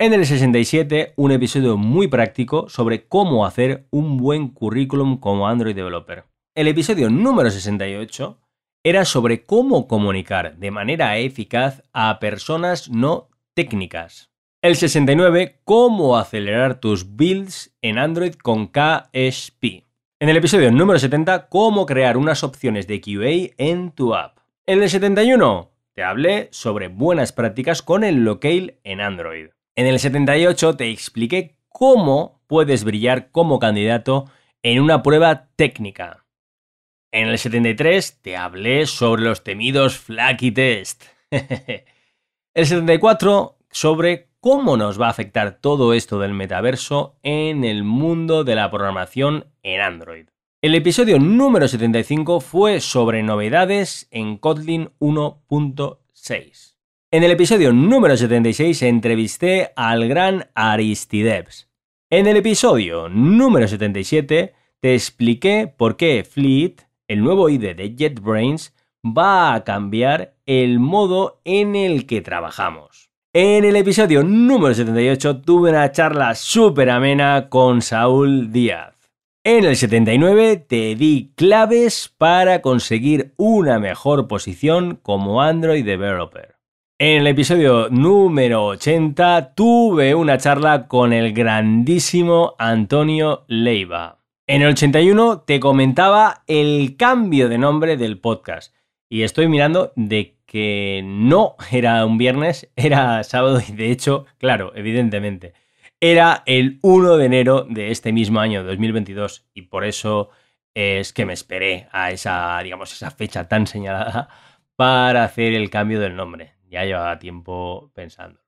En 0.00 0.12
el 0.12 0.26
67, 0.26 1.14
un 1.16 1.30
episodio 1.30 1.76
muy 1.76 2.08
práctico 2.08 2.68
sobre 2.68 3.06
cómo 3.06 3.46
hacer 3.46 3.86
un 3.90 4.16
buen 4.16 4.48
currículum 4.48 5.18
como 5.18 5.46
Android 5.46 5.76
Developer. 5.76 6.24
El 6.56 6.68
episodio 6.68 7.10
número 7.10 7.50
68 7.50 8.40
era 8.84 9.04
sobre 9.04 9.46
cómo 9.46 9.88
comunicar 9.88 10.56
de 10.56 10.70
manera 10.70 11.16
eficaz 11.18 11.82
a 11.92 12.18
personas 12.18 12.90
no 12.90 13.30
técnicas. 13.54 14.30
El 14.62 14.76
69, 14.76 15.60
cómo 15.64 16.16
acelerar 16.16 16.80
tus 16.80 17.16
builds 17.16 17.76
en 17.80 17.98
Android 17.98 18.34
con 18.34 18.66
KSP. 18.66 19.84
En 20.20 20.28
el 20.28 20.36
episodio 20.36 20.72
número 20.72 20.98
70, 20.98 21.48
cómo 21.48 21.86
crear 21.86 22.16
unas 22.16 22.42
opciones 22.44 22.86
de 22.86 23.00
QA 23.00 23.54
en 23.58 23.90
tu 23.92 24.14
app. 24.14 24.38
En 24.66 24.82
el 24.82 24.88
71 24.88 25.72
te 25.92 26.02
hablé 26.02 26.48
sobre 26.50 26.88
buenas 26.88 27.32
prácticas 27.32 27.82
con 27.82 28.02
el 28.02 28.24
locale 28.24 28.80
en 28.82 29.02
Android. 29.02 29.48
En 29.76 29.86
el 29.86 29.98
78 29.98 30.78
te 30.78 30.88
expliqué 30.88 31.58
cómo 31.68 32.40
puedes 32.46 32.82
brillar 32.82 33.30
como 33.30 33.58
candidato 33.58 34.24
en 34.62 34.80
una 34.80 35.02
prueba 35.02 35.50
técnica. 35.54 36.24
En 37.12 37.28
el 37.28 37.38
73 37.38 38.22
te 38.22 38.38
hablé 38.38 38.86
sobre 38.86 39.24
los 39.24 39.44
temidos 39.44 39.98
Flaky 39.98 40.52
Test. 40.52 41.04
el 41.30 42.66
74 42.66 43.58
sobre 43.70 44.30
cómo 44.40 44.78
nos 44.78 44.98
va 44.98 45.08
a 45.08 45.10
afectar 45.10 45.60
todo 45.60 45.92
esto 45.92 46.18
del 46.20 46.32
metaverso 46.32 47.18
en 47.22 47.64
el 47.64 47.84
mundo 47.84 48.44
de 48.44 48.54
la 48.54 48.70
programación 48.70 49.52
en 49.62 49.82
Android. 49.82 50.28
El 50.64 50.74
episodio 50.74 51.18
número 51.18 51.68
75 51.68 52.40
fue 52.40 52.80
sobre 52.80 53.22
novedades 53.22 54.08
en 54.10 54.38
Kotlin 54.38 54.88
1.6. 54.98 56.76
En 57.10 57.22
el 57.22 57.32
episodio 57.32 57.70
número 57.74 58.16
76 58.16 58.80
entrevisté 58.80 59.72
al 59.76 60.08
gran 60.08 60.46
Aristideps. 60.54 61.68
En 62.08 62.26
el 62.26 62.38
episodio 62.38 63.10
número 63.10 63.68
77 63.68 64.54
te 64.80 64.94
expliqué 64.94 65.70
por 65.76 65.98
qué 65.98 66.24
Fleet, 66.24 66.76
el 67.08 67.22
nuevo 67.22 67.50
IDE 67.50 67.74
de 67.74 67.94
JetBrains, 67.94 68.74
va 69.04 69.52
a 69.52 69.64
cambiar 69.64 70.32
el 70.46 70.80
modo 70.80 71.42
en 71.44 71.76
el 71.76 72.06
que 72.06 72.22
trabajamos. 72.22 73.10
En 73.34 73.66
el 73.66 73.76
episodio 73.76 74.24
número 74.24 74.72
78 74.72 75.42
tuve 75.42 75.68
una 75.68 75.92
charla 75.92 76.34
súper 76.34 76.88
amena 76.88 77.50
con 77.50 77.82
Saúl 77.82 78.50
Díaz. 78.50 78.93
En 79.46 79.66
el 79.66 79.76
79 79.76 80.56
te 80.56 80.94
di 80.94 81.30
claves 81.36 82.14
para 82.16 82.62
conseguir 82.62 83.34
una 83.36 83.78
mejor 83.78 84.26
posición 84.26 84.98
como 85.02 85.42
Android 85.42 85.84
Developer. 85.84 86.54
En 86.98 87.20
el 87.20 87.26
episodio 87.26 87.90
número 87.90 88.64
80 88.64 89.52
tuve 89.54 90.14
una 90.14 90.38
charla 90.38 90.88
con 90.88 91.12
el 91.12 91.34
grandísimo 91.34 92.54
Antonio 92.58 93.44
Leiva. 93.46 94.18
En 94.46 94.62
el 94.62 94.68
81 94.68 95.40
te 95.40 95.60
comentaba 95.60 96.42
el 96.46 96.96
cambio 96.96 97.50
de 97.50 97.58
nombre 97.58 97.98
del 97.98 98.18
podcast. 98.18 98.74
Y 99.10 99.24
estoy 99.24 99.48
mirando 99.48 99.92
de 99.94 100.38
que 100.46 101.02
no 101.04 101.56
era 101.70 102.06
un 102.06 102.16
viernes, 102.16 102.70
era 102.76 103.22
sábado 103.24 103.60
y 103.68 103.72
de 103.72 103.90
hecho, 103.90 104.24
claro, 104.38 104.72
evidentemente 104.74 105.52
era 106.10 106.42
el 106.44 106.80
1 106.82 107.16
de 107.16 107.24
enero 107.24 107.66
de 107.66 107.90
este 107.90 108.12
mismo 108.12 108.38
año, 108.38 108.62
2022, 108.62 109.46
y 109.54 109.62
por 109.62 109.86
eso 109.86 110.28
es 110.74 111.14
que 111.14 111.24
me 111.24 111.32
esperé 111.32 111.88
a 111.92 112.10
esa, 112.10 112.60
digamos, 112.62 112.92
esa 112.92 113.10
fecha 113.10 113.48
tan 113.48 113.66
señalada 113.66 114.28
para 114.76 115.24
hacer 115.24 115.54
el 115.54 115.70
cambio 115.70 116.00
del 116.00 116.14
nombre. 116.14 116.56
Ya 116.68 116.84
llevaba 116.84 117.18
tiempo 117.18 117.90
pensando. 117.94 118.40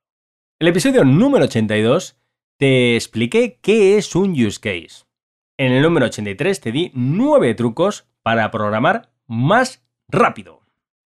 En 0.59 0.67
el 0.67 0.67
episodio 0.67 1.03
número 1.03 1.45
82 1.45 2.19
te 2.57 2.93
expliqué 2.93 3.57
qué 3.59 3.97
es 3.97 4.13
un 4.15 4.33
use 4.33 4.59
case. 4.59 5.07
En 5.57 5.71
el 5.71 5.81
número 5.81 6.05
83 6.05 6.61
te 6.61 6.71
di 6.71 6.91
9 6.93 7.55
trucos 7.55 8.07
para 8.21 8.51
programar 8.51 9.09
más 9.25 9.83
rápido. 10.07 10.61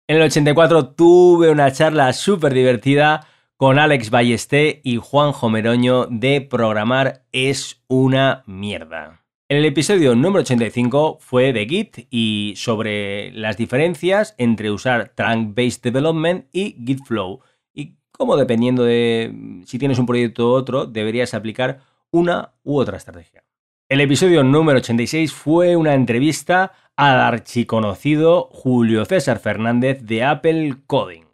En 0.08 0.18
el 0.18 0.24
84 0.24 0.96
tuve 0.96 1.52
una 1.52 1.72
charla 1.72 2.12
súper 2.14 2.56
divertida 2.56 3.28
con 3.60 3.78
Alex 3.78 4.10
Ballesté 4.10 4.80
y 4.86 4.96
Juan 4.96 5.34
Jomeroño 5.34 6.06
de 6.06 6.40
Programar 6.40 7.26
es 7.34 7.84
una 7.90 8.42
mierda. 8.48 9.26
El 9.50 9.66
episodio 9.66 10.16
número 10.16 10.44
85 10.44 11.18
fue 11.20 11.52
de 11.52 11.66
Git 11.66 12.08
y 12.10 12.54
sobre 12.56 13.34
las 13.34 13.58
diferencias 13.58 14.34
entre 14.38 14.72
usar 14.72 15.12
Trunk-Based 15.14 15.82
Development 15.82 16.46
y 16.54 16.78
Git 16.86 17.04
Flow 17.06 17.42
y 17.74 17.98
cómo 18.12 18.38
dependiendo 18.38 18.86
de 18.86 19.62
si 19.66 19.78
tienes 19.78 20.00
un 20.00 20.06
proyecto 20.06 20.48
u 20.48 20.52
otro 20.54 20.86
deberías 20.86 21.34
aplicar 21.34 21.82
una 22.12 22.54
u 22.64 22.78
otra 22.78 22.96
estrategia. 22.96 23.44
El 23.90 24.00
episodio 24.00 24.42
número 24.42 24.78
86 24.78 25.34
fue 25.34 25.76
una 25.76 25.96
entrevista 25.96 26.72
al 26.96 27.20
archiconocido 27.20 28.48
Julio 28.54 29.04
César 29.04 29.40
Fernández 29.40 30.02
de 30.04 30.24
Apple 30.24 30.76
Coding. 30.88 31.29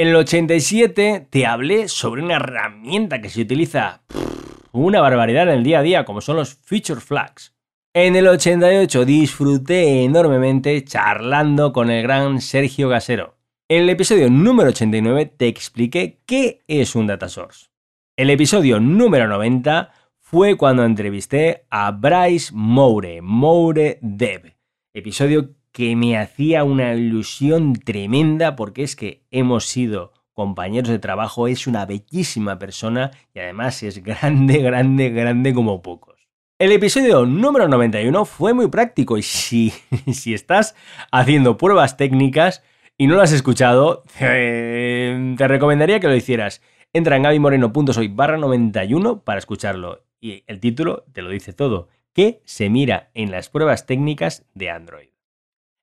En 0.00 0.08
el 0.08 0.16
87 0.16 1.26
te 1.28 1.44
hablé 1.44 1.86
sobre 1.86 2.22
una 2.22 2.36
herramienta 2.36 3.20
que 3.20 3.28
se 3.28 3.42
utiliza 3.42 4.00
una 4.72 5.02
barbaridad 5.02 5.42
en 5.42 5.58
el 5.58 5.62
día 5.62 5.80
a 5.80 5.82
día, 5.82 6.06
como 6.06 6.22
son 6.22 6.36
los 6.36 6.54
feature 6.54 7.02
flags. 7.02 7.54
En 7.92 8.16
el 8.16 8.26
88 8.26 9.04
disfruté 9.04 10.02
enormemente 10.04 10.82
charlando 10.84 11.74
con 11.74 11.90
el 11.90 12.02
gran 12.02 12.40
Sergio 12.40 12.88
Gasero. 12.88 13.36
En 13.68 13.82
el 13.82 13.90
episodio 13.90 14.30
número 14.30 14.70
89 14.70 15.34
te 15.36 15.48
expliqué 15.48 16.22
qué 16.24 16.62
es 16.66 16.94
un 16.94 17.06
data 17.06 17.28
source. 17.28 17.66
El 18.16 18.30
episodio 18.30 18.80
número 18.80 19.28
90 19.28 19.92
fue 20.18 20.56
cuando 20.56 20.82
entrevisté 20.82 21.66
a 21.68 21.90
Bryce 21.90 22.52
Moure, 22.54 23.20
Moure 23.20 23.98
Dev. 24.00 24.54
Episodio 24.94 25.56
que 25.72 25.96
me 25.96 26.18
hacía 26.18 26.64
una 26.64 26.94
ilusión 26.94 27.74
tremenda 27.74 28.56
porque 28.56 28.82
es 28.82 28.96
que 28.96 29.24
hemos 29.30 29.66
sido 29.66 30.12
compañeros 30.32 30.88
de 30.88 30.98
trabajo, 30.98 31.48
es 31.48 31.66
una 31.66 31.86
bellísima 31.86 32.58
persona 32.58 33.10
y 33.34 33.40
además 33.40 33.82
es 33.82 34.02
grande, 34.02 34.58
grande, 34.62 35.10
grande 35.10 35.54
como 35.54 35.82
pocos. 35.82 36.28
El 36.58 36.72
episodio 36.72 37.24
número 37.24 37.68
91 37.68 38.24
fue 38.24 38.52
muy 38.52 38.68
práctico 38.68 39.16
y 39.16 39.22
si, 39.22 39.72
si 40.12 40.34
estás 40.34 40.74
haciendo 41.10 41.56
pruebas 41.56 41.96
técnicas 41.96 42.62
y 42.98 43.06
no 43.06 43.14
lo 43.14 43.22
has 43.22 43.32
escuchado, 43.32 44.02
te 44.18 45.34
recomendaría 45.38 46.00
que 46.00 46.08
lo 46.08 46.16
hicieras. 46.16 46.62
Entra 46.92 47.16
en 47.16 47.22
gabimoreno.soy 47.22 48.08
barra 48.08 48.36
91 48.36 49.22
para 49.22 49.38
escucharlo. 49.38 50.04
Y 50.20 50.44
el 50.46 50.60
título 50.60 51.04
te 51.12 51.22
lo 51.22 51.30
dice 51.30 51.52
todo. 51.52 51.88
¿Qué 52.12 52.42
se 52.44 52.68
mira 52.68 53.10
en 53.14 53.30
las 53.30 53.48
pruebas 53.48 53.86
técnicas 53.86 54.44
de 54.54 54.70
Android? 54.70 55.08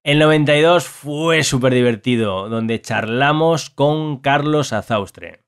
El 0.07 0.19
92 0.19 0.87
fue 0.87 1.43
súper 1.43 1.73
divertido, 1.73 2.47
donde 2.47 2.79
charlamos 2.79 3.69
con 3.69 4.19
Carlos 4.19 4.71
Azaustre. 4.71 5.41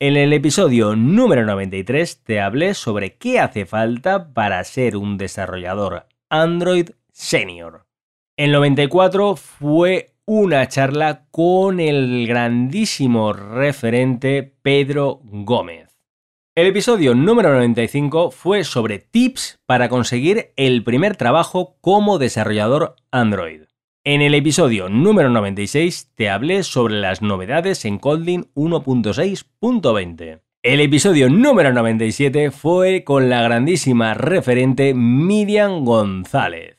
En 0.00 0.16
el 0.16 0.32
episodio 0.32 0.96
número 0.96 1.44
93 1.46 2.24
te 2.24 2.40
hablé 2.40 2.74
sobre 2.74 3.18
qué 3.18 3.38
hace 3.38 3.66
falta 3.66 4.34
para 4.34 4.64
ser 4.64 4.96
un 4.96 5.16
desarrollador 5.16 6.08
Android 6.28 6.90
senior. 7.12 7.86
El 8.36 8.50
94 8.50 9.36
fue 9.36 10.16
una 10.24 10.66
charla 10.66 11.26
con 11.30 11.78
el 11.78 12.26
grandísimo 12.26 13.32
referente 13.32 14.56
Pedro 14.60 15.20
Gómez. 15.22 15.88
El 16.56 16.66
episodio 16.66 17.14
número 17.14 17.52
95 17.54 18.32
fue 18.32 18.64
sobre 18.64 18.98
tips 18.98 19.60
para 19.66 19.88
conseguir 19.88 20.50
el 20.56 20.82
primer 20.82 21.14
trabajo 21.14 21.76
como 21.80 22.18
desarrollador 22.18 22.96
Android. 23.12 23.69
En 24.02 24.22
el 24.22 24.34
episodio 24.34 24.88
número 24.88 25.28
96 25.28 26.12
te 26.14 26.30
hablé 26.30 26.62
sobre 26.62 26.94
las 26.94 27.20
novedades 27.20 27.84
en 27.84 27.98
Kotlin 27.98 28.46
1.6.20. 28.54 30.40
El 30.62 30.80
episodio 30.80 31.28
número 31.28 31.70
97 31.74 32.50
fue 32.50 33.04
con 33.04 33.28
la 33.28 33.42
grandísima 33.42 34.14
referente 34.14 34.94
Miriam 34.94 35.84
González. 35.84 36.78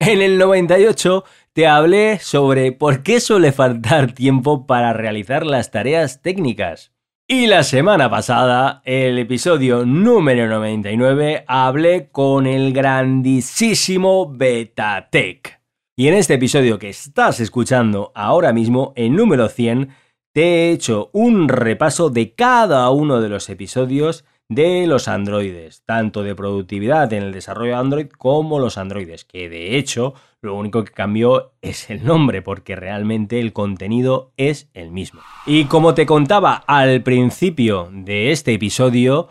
En 0.00 0.20
el 0.20 0.36
98 0.36 1.22
te 1.52 1.68
hablé 1.68 2.18
sobre 2.18 2.72
por 2.72 3.04
qué 3.04 3.20
suele 3.20 3.52
faltar 3.52 4.10
tiempo 4.10 4.66
para 4.66 4.92
realizar 4.92 5.46
las 5.46 5.70
tareas 5.70 6.22
técnicas. 6.22 6.90
Y 7.28 7.46
la 7.46 7.62
semana 7.62 8.10
pasada, 8.10 8.82
el 8.84 9.16
episodio 9.20 9.86
número 9.86 10.48
99, 10.48 11.44
hablé 11.46 12.08
con 12.10 12.48
el 12.48 12.72
grandísimo 12.72 14.28
Betatech. 14.28 15.57
Y 15.98 16.06
en 16.06 16.14
este 16.14 16.34
episodio 16.34 16.78
que 16.78 16.90
estás 16.90 17.40
escuchando 17.40 18.12
ahora 18.14 18.52
mismo, 18.52 18.92
el 18.94 19.16
número 19.16 19.48
100, 19.48 19.88
te 20.32 20.42
he 20.44 20.70
hecho 20.70 21.10
un 21.12 21.48
repaso 21.48 22.08
de 22.08 22.34
cada 22.34 22.88
uno 22.90 23.20
de 23.20 23.28
los 23.28 23.48
episodios 23.48 24.24
de 24.48 24.86
los 24.86 25.08
androides, 25.08 25.82
tanto 25.86 26.22
de 26.22 26.36
productividad 26.36 27.12
en 27.12 27.24
el 27.24 27.32
desarrollo 27.32 27.72
de 27.72 27.78
Android 27.78 28.06
como 28.16 28.60
los 28.60 28.78
androides, 28.78 29.24
que 29.24 29.48
de 29.48 29.76
hecho 29.76 30.14
lo 30.40 30.54
único 30.54 30.84
que 30.84 30.92
cambió 30.92 31.54
es 31.62 31.90
el 31.90 32.04
nombre, 32.04 32.42
porque 32.42 32.76
realmente 32.76 33.40
el 33.40 33.52
contenido 33.52 34.30
es 34.36 34.70
el 34.74 34.92
mismo. 34.92 35.22
Y 35.46 35.64
como 35.64 35.94
te 35.94 36.06
contaba 36.06 36.62
al 36.68 37.02
principio 37.02 37.88
de 37.92 38.30
este 38.30 38.54
episodio, 38.54 39.30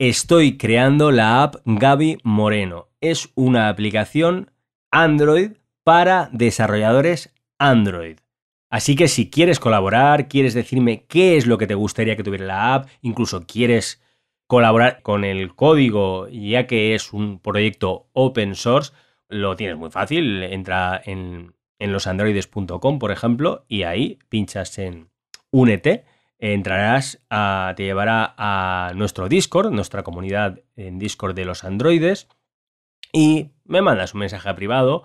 estoy 0.00 0.58
creando 0.58 1.12
la 1.12 1.44
app 1.44 1.58
Gaby 1.64 2.18
Moreno. 2.24 2.88
Es 3.00 3.30
una 3.36 3.68
aplicación 3.68 4.50
Android 4.90 5.52
para 5.88 6.28
desarrolladores 6.32 7.32
Android. 7.58 8.18
Así 8.68 8.94
que 8.94 9.08
si 9.08 9.30
quieres 9.30 9.58
colaborar, 9.58 10.28
quieres 10.28 10.52
decirme 10.52 11.06
qué 11.08 11.38
es 11.38 11.46
lo 11.46 11.56
que 11.56 11.66
te 11.66 11.74
gustaría 11.74 12.14
que 12.14 12.22
tuviera 12.22 12.44
la 12.44 12.74
app, 12.74 12.88
incluso 13.00 13.46
quieres 13.46 14.02
colaborar 14.46 15.00
con 15.00 15.24
el 15.24 15.54
código, 15.54 16.28
ya 16.28 16.66
que 16.66 16.94
es 16.94 17.14
un 17.14 17.38
proyecto 17.38 18.10
open 18.12 18.54
source, 18.54 18.92
lo 19.30 19.56
tienes 19.56 19.78
muy 19.78 19.88
fácil. 19.88 20.42
Entra 20.42 21.00
en, 21.02 21.54
losandroides.com, 21.78 22.98
por 22.98 23.10
ejemplo, 23.10 23.64
y 23.66 23.84
ahí 23.84 24.18
pinchas 24.28 24.76
en 24.76 25.08
Únete. 25.50 26.04
Entrarás, 26.38 27.24
te 27.76 27.82
llevará 27.82 28.34
a 28.36 28.92
nuestro 28.94 29.30
Discord, 29.30 29.72
nuestra 29.72 30.02
comunidad 30.02 30.60
en 30.76 30.98
Discord 30.98 31.34
de 31.34 31.46
los 31.46 31.64
androides, 31.64 32.28
y 33.10 33.52
me 33.64 33.80
mandas 33.80 34.12
un 34.12 34.20
mensaje 34.20 34.52
privado 34.52 35.04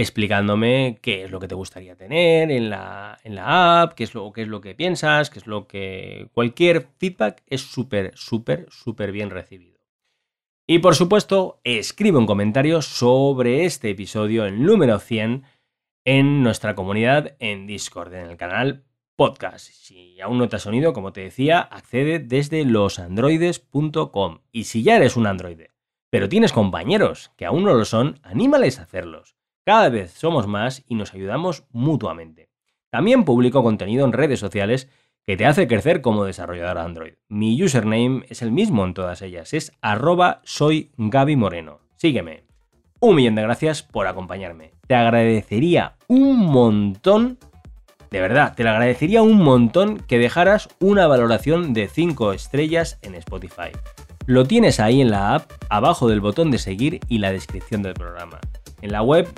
explicándome 0.00 0.98
qué 1.02 1.24
es 1.24 1.30
lo 1.30 1.40
que 1.40 1.48
te 1.48 1.54
gustaría 1.54 1.96
tener 1.96 2.50
en 2.50 2.70
la, 2.70 3.18
en 3.24 3.34
la 3.34 3.82
app, 3.82 3.94
qué 3.94 4.04
es, 4.04 4.14
lo, 4.14 4.32
qué 4.32 4.42
es 4.42 4.48
lo 4.48 4.60
que 4.60 4.74
piensas, 4.74 5.30
qué 5.30 5.38
es 5.38 5.46
lo 5.46 5.66
que... 5.66 6.28
Cualquier 6.32 6.88
feedback 6.98 7.42
es 7.46 7.62
súper, 7.62 8.12
súper, 8.14 8.66
súper 8.70 9.12
bien 9.12 9.30
recibido. 9.30 9.80
Y 10.66 10.78
por 10.78 10.94
supuesto, 10.94 11.60
escribe 11.64 12.18
un 12.18 12.26
comentario 12.26 12.80
sobre 12.80 13.64
este 13.64 13.90
episodio, 13.90 14.44
el 14.44 14.62
número 14.62 14.98
100, 14.98 15.42
en 16.04 16.42
nuestra 16.42 16.74
comunidad 16.74 17.36
en 17.40 17.66
Discord, 17.66 18.14
en 18.14 18.30
el 18.30 18.36
canal 18.36 18.84
podcast. 19.16 19.68
Si 19.68 20.20
aún 20.20 20.38
no 20.38 20.48
te 20.48 20.56
has 20.56 20.66
unido, 20.66 20.92
como 20.92 21.12
te 21.12 21.22
decía, 21.22 21.60
accede 21.60 22.20
desde 22.20 22.64
losandroides.com. 22.64 24.38
Y 24.52 24.64
si 24.64 24.82
ya 24.82 24.96
eres 24.96 25.16
un 25.16 25.26
androide, 25.26 25.72
pero 26.08 26.28
tienes 26.28 26.52
compañeros 26.52 27.32
que 27.36 27.46
aún 27.46 27.64
no 27.64 27.74
lo 27.74 27.84
son, 27.84 28.18
anímales 28.22 28.78
a 28.78 28.84
hacerlos. 28.84 29.39
Cada 29.70 29.88
vez 29.88 30.10
somos 30.10 30.48
más 30.48 30.82
y 30.88 30.96
nos 30.96 31.14
ayudamos 31.14 31.62
mutuamente. 31.70 32.50
También 32.90 33.24
publico 33.24 33.62
contenido 33.62 34.04
en 34.04 34.12
redes 34.12 34.40
sociales 34.40 34.88
que 35.24 35.36
te 35.36 35.46
hace 35.46 35.68
crecer 35.68 36.00
como 36.00 36.24
desarrollador 36.24 36.78
Android. 36.78 37.12
Mi 37.28 37.62
username 37.62 38.24
es 38.28 38.42
el 38.42 38.50
mismo 38.50 38.84
en 38.84 38.94
todas 38.94 39.22
ellas, 39.22 39.54
es 39.54 39.70
arroba 39.80 40.40
soy 40.42 40.90
Gaby 40.96 41.36
Moreno. 41.36 41.78
Sígueme. 41.94 42.42
Un 42.98 43.14
millón 43.14 43.36
de 43.36 43.42
gracias 43.42 43.84
por 43.84 44.08
acompañarme. 44.08 44.72
Te 44.88 44.96
agradecería 44.96 45.94
un 46.08 46.46
montón, 46.46 47.38
de 48.10 48.20
verdad, 48.20 48.56
te 48.56 48.64
lo 48.64 48.70
agradecería 48.70 49.22
un 49.22 49.38
montón 49.38 49.98
que 50.00 50.18
dejaras 50.18 50.68
una 50.80 51.06
valoración 51.06 51.74
de 51.74 51.86
5 51.86 52.32
estrellas 52.32 52.98
en 53.02 53.14
Spotify. 53.14 53.70
Lo 54.26 54.46
tienes 54.46 54.80
ahí 54.80 55.00
en 55.00 55.12
la 55.12 55.36
app, 55.36 55.52
abajo 55.68 56.08
del 56.08 56.20
botón 56.20 56.50
de 56.50 56.58
seguir 56.58 56.98
y 57.06 57.18
la 57.18 57.30
descripción 57.30 57.84
del 57.84 57.94
programa. 57.94 58.40
En 58.82 58.92
la 58.92 59.02
web 59.02 59.28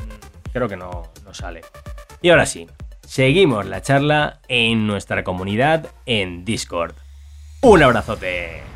creo 0.53 0.69
que 0.69 0.77
no, 0.77 1.05
no 1.25 1.35
sale. 1.35 1.63
Y 2.21 2.31
ahora 2.31 2.47
sí, 2.47 2.67
seguimos 3.07 3.67
la 3.67 3.83
charla 3.83 4.41
en 4.49 4.87
nuestra 4.87 5.25
comunidad 5.25 5.89
en 6.07 6.45
Discord. 6.45 6.95
¡Un 7.63 7.83
abrazote! 7.83 8.72